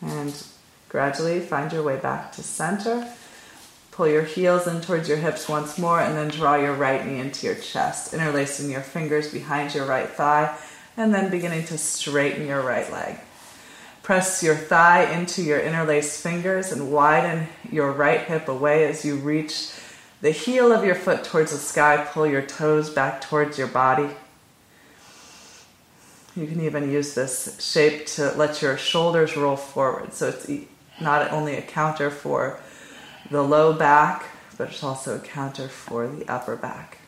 [0.00, 0.34] And
[0.88, 3.12] gradually find your way back to center.
[3.90, 7.18] Pull your heels in towards your hips once more, and then draw your right knee
[7.18, 10.56] into your chest, interlacing your fingers behind your right thigh,
[10.96, 13.18] and then beginning to straighten your right leg.
[14.02, 19.16] Press your thigh into your interlaced fingers and widen your right hip away as you
[19.16, 19.70] reach
[20.20, 22.06] the heel of your foot towards the sky.
[22.10, 24.08] Pull your toes back towards your body.
[26.36, 30.14] You can even use this shape to let your shoulders roll forward.
[30.14, 30.48] So it's
[31.00, 32.60] not only a counter for
[33.30, 34.24] the low back,
[34.56, 36.98] but it's also a counter for the upper back.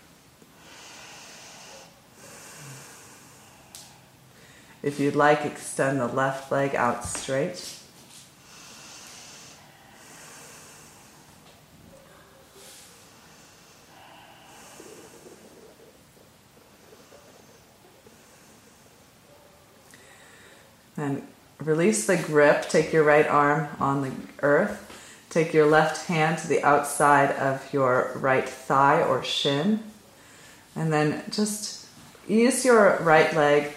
[4.82, 7.78] If you'd like, extend the left leg out straight.
[21.02, 21.26] And
[21.58, 22.68] release the grip.
[22.68, 24.88] Take your right arm on the earth.
[25.30, 29.82] Take your left hand to the outside of your right thigh or shin.
[30.76, 31.88] And then just
[32.28, 33.72] ease your right leg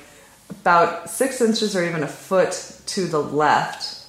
[0.50, 4.06] about six inches or even a foot to the left.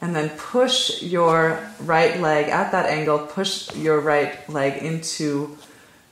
[0.00, 5.58] And then push your right leg at that angle, push your right leg into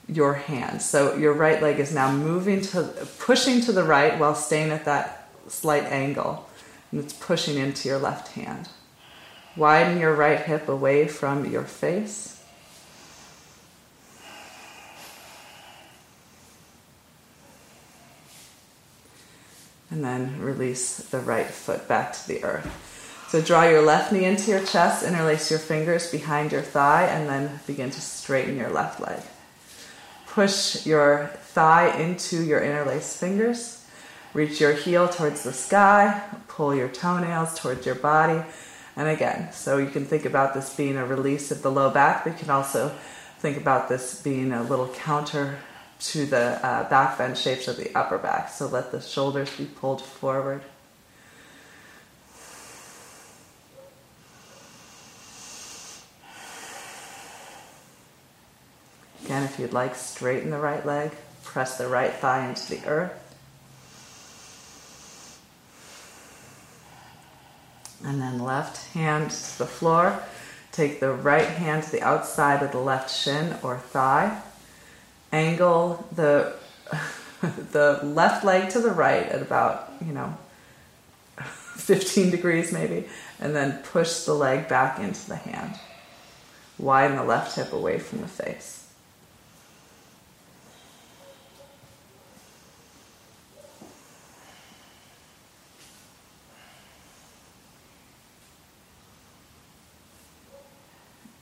[0.09, 0.83] your hand.
[0.83, 4.85] So your right leg is now moving to, pushing to the right while staying at
[4.87, 5.18] that
[5.51, 6.49] slight angle.
[6.91, 8.69] And it's pushing into your left hand.
[9.57, 12.43] Widen your right hip away from your face.
[19.91, 22.85] And then release the right foot back to the earth.
[23.29, 27.29] So draw your left knee into your chest, interlace your fingers behind your thigh, and
[27.29, 29.21] then begin to straighten your left leg.
[30.27, 33.78] Push your thigh into your interlaced fingers.
[34.35, 36.23] Reach your heel towards the sky.
[36.49, 38.43] Pull your toenails towards your body.
[38.97, 42.25] And again, so you can think about this being a release of the low back,
[42.25, 42.93] but you can also
[43.39, 45.59] think about this being a little counter
[46.01, 48.49] to the uh, back bend shapes of the upper back.
[48.49, 50.63] So let the shoulders be pulled forward.
[59.25, 61.13] Again, if you'd like, straighten the right leg,
[61.45, 63.29] press the right thigh into the earth.
[68.05, 70.21] And then left hand to the floor.
[70.73, 74.41] Take the right hand to the outside of the left shin or thigh.
[75.31, 76.55] angle the
[77.73, 80.37] the left leg to the right at about, you know,
[81.77, 83.07] 15 degrees maybe,
[83.39, 85.75] and then push the leg back into the hand.
[86.79, 88.79] Widen the left hip away from the face.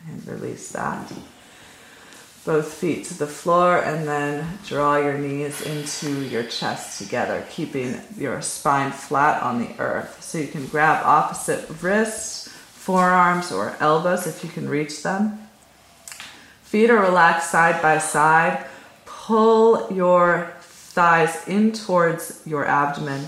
[0.09, 0.23] And
[0.67, 1.13] release that
[2.45, 8.01] both feet to the floor and then draw your knees into your chest together, keeping
[8.17, 10.23] your spine flat on the earth.
[10.23, 15.41] So you can grab opposite wrists, forearms, or elbows if you can reach them.
[16.63, 18.65] Feet are relaxed side by side.
[19.07, 23.27] Pull your thighs in towards your abdomen.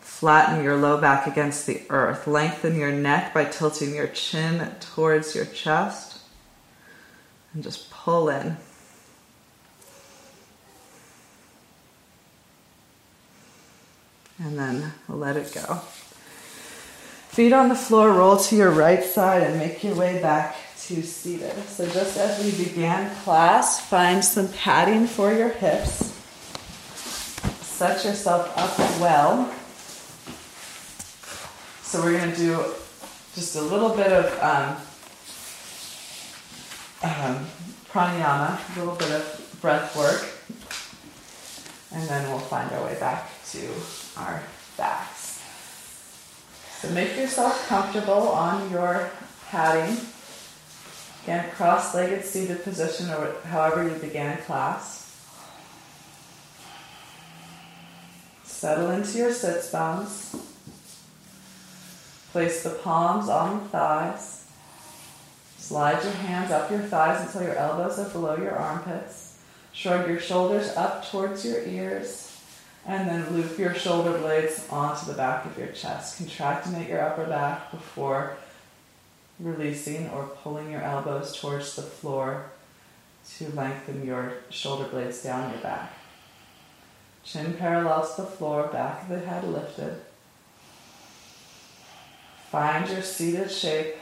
[0.00, 2.28] Flatten your low back against the earth.
[2.28, 6.07] Lengthen your neck by tilting your chin towards your chest.
[7.54, 8.56] And just pull in.
[14.40, 15.80] And then let it go.
[17.38, 20.56] Feet on the floor, roll to your right side and make your way back
[20.88, 21.56] to seated.
[21.68, 26.12] So, just as we began class, find some padding for your hips.
[27.60, 29.52] Set yourself up well.
[31.82, 32.64] So, we're going to do
[33.34, 34.76] just a little bit of um,
[37.02, 37.46] um,
[37.90, 40.24] pranayama, a little bit of breath work,
[41.92, 43.68] and then we'll find our way back to
[44.16, 44.42] our
[44.76, 45.42] backs.
[46.80, 49.10] So make yourself comfortable on your
[49.48, 49.96] padding.
[51.24, 55.04] Again, cross-legged seated position or however you began class.
[58.44, 60.34] Settle into your sits bones.
[62.32, 64.37] Place the palms on the thighs.
[65.68, 69.38] Slide your hands up your thighs until your elbows are below your armpits.
[69.74, 72.40] Shrug your shoulders up towards your ears.
[72.86, 76.16] And then loop your shoulder blades onto the back of your chest.
[76.16, 78.38] Contracting at your upper back before
[79.38, 82.46] releasing or pulling your elbows towards the floor
[83.36, 85.92] to lengthen your shoulder blades down your back.
[87.24, 90.00] Chin parallel to the floor, back of the head lifted.
[92.50, 93.96] Find your seated shape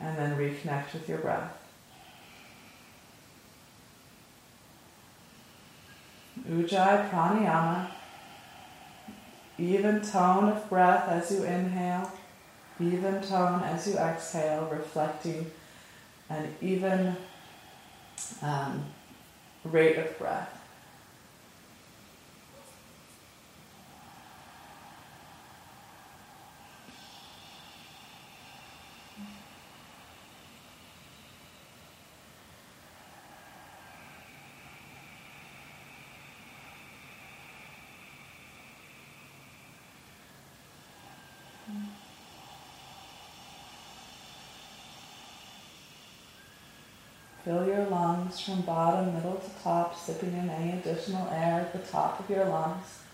[0.00, 1.52] and then reconnect with your breath.
[6.48, 7.90] Ujjayi pranayama.
[9.58, 12.12] Even tone of breath as you inhale,
[12.80, 15.50] even tone as you exhale, reflecting
[16.30, 17.16] an even
[18.40, 18.84] um,
[19.64, 20.57] rate of breath.
[47.48, 51.78] Fill your lungs from bottom, middle to top, sipping in any additional air at the
[51.78, 53.04] top of your lungs.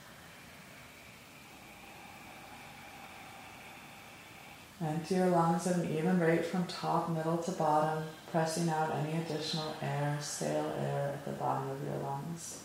[4.82, 8.02] Empty your lungs at an even rate from top, middle to bottom,
[8.32, 12.64] pressing out any additional air, stale air at the bottom of your lungs.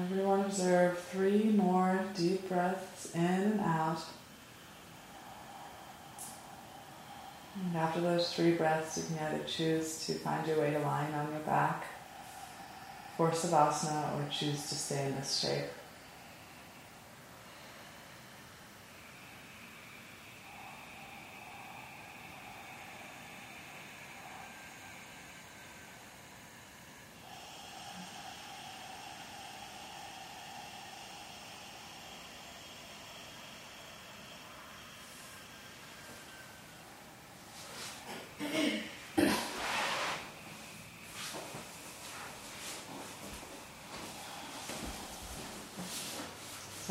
[0.00, 4.02] Everyone observe three more deep breaths in and out.
[7.54, 11.14] And after those three breaths, you can either choose to find your way to lying
[11.14, 11.84] on your back
[13.16, 15.70] for Savasana or choose to stay in this shape.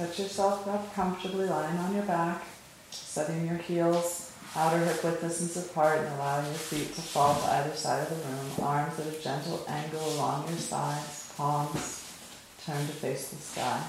[0.02, 2.42] Set yourself up comfortably lying on your back,
[2.90, 7.52] setting your heels outer hip width distance apart and allowing your feet to fall to
[7.52, 8.68] either side of the room.
[8.68, 12.04] Arms at a gentle angle along your sides, palms
[12.66, 13.84] turned to face the sky.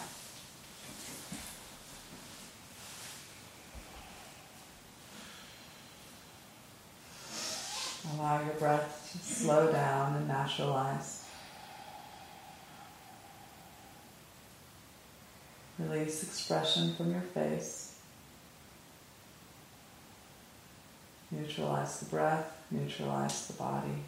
[8.18, 11.21] Allow your breath to slow down and naturalize.
[15.88, 17.94] Release expression from your face.
[21.30, 24.04] Neutralize the breath, neutralize the body.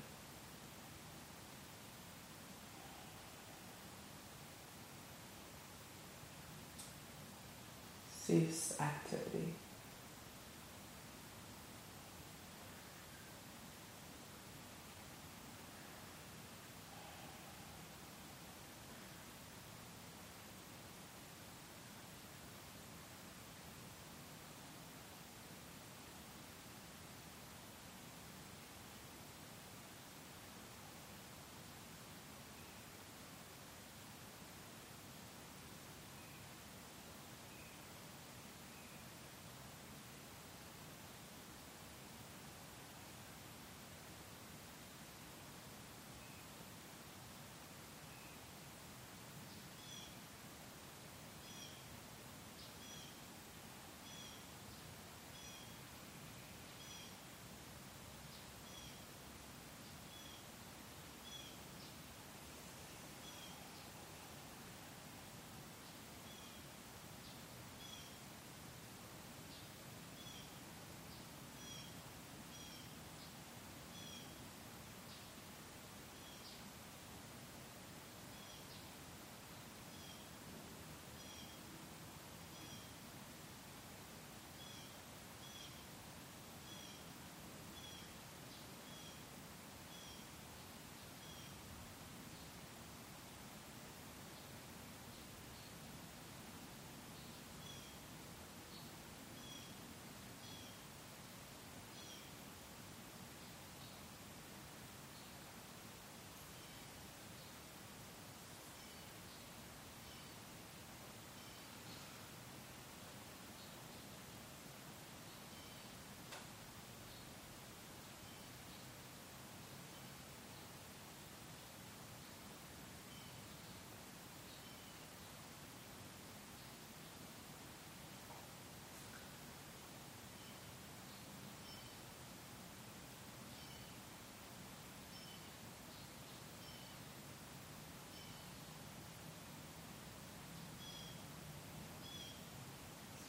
[8.20, 9.54] Cease activity.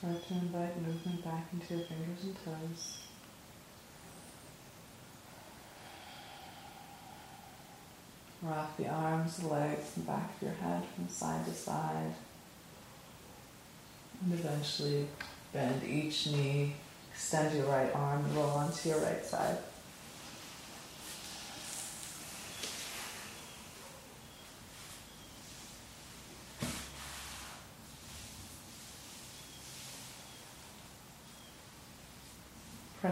[0.06, 2.98] Start to invite movement back into your fingers and toes.
[8.44, 12.14] Rock the arms, the legs, and back of your head from side to side.
[14.22, 15.08] And eventually
[15.52, 16.76] bend each knee,
[17.12, 19.58] extend your right arm, roll onto your right side.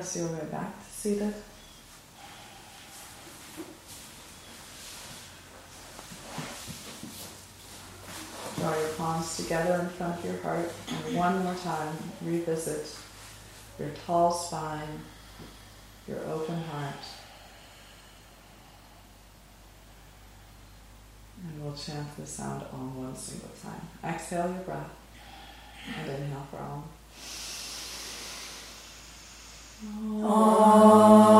[0.03, 1.33] Press your way back to seated.
[8.57, 12.97] Draw your palms together in front of your heart and one more time revisit
[13.79, 14.99] your tall spine,
[16.05, 16.95] your open heart.
[21.47, 23.87] And we'll chant the sound Om one single time.
[24.03, 24.91] Exhale your breath
[25.97, 26.83] and inhale for Om.
[29.85, 31.32] Thank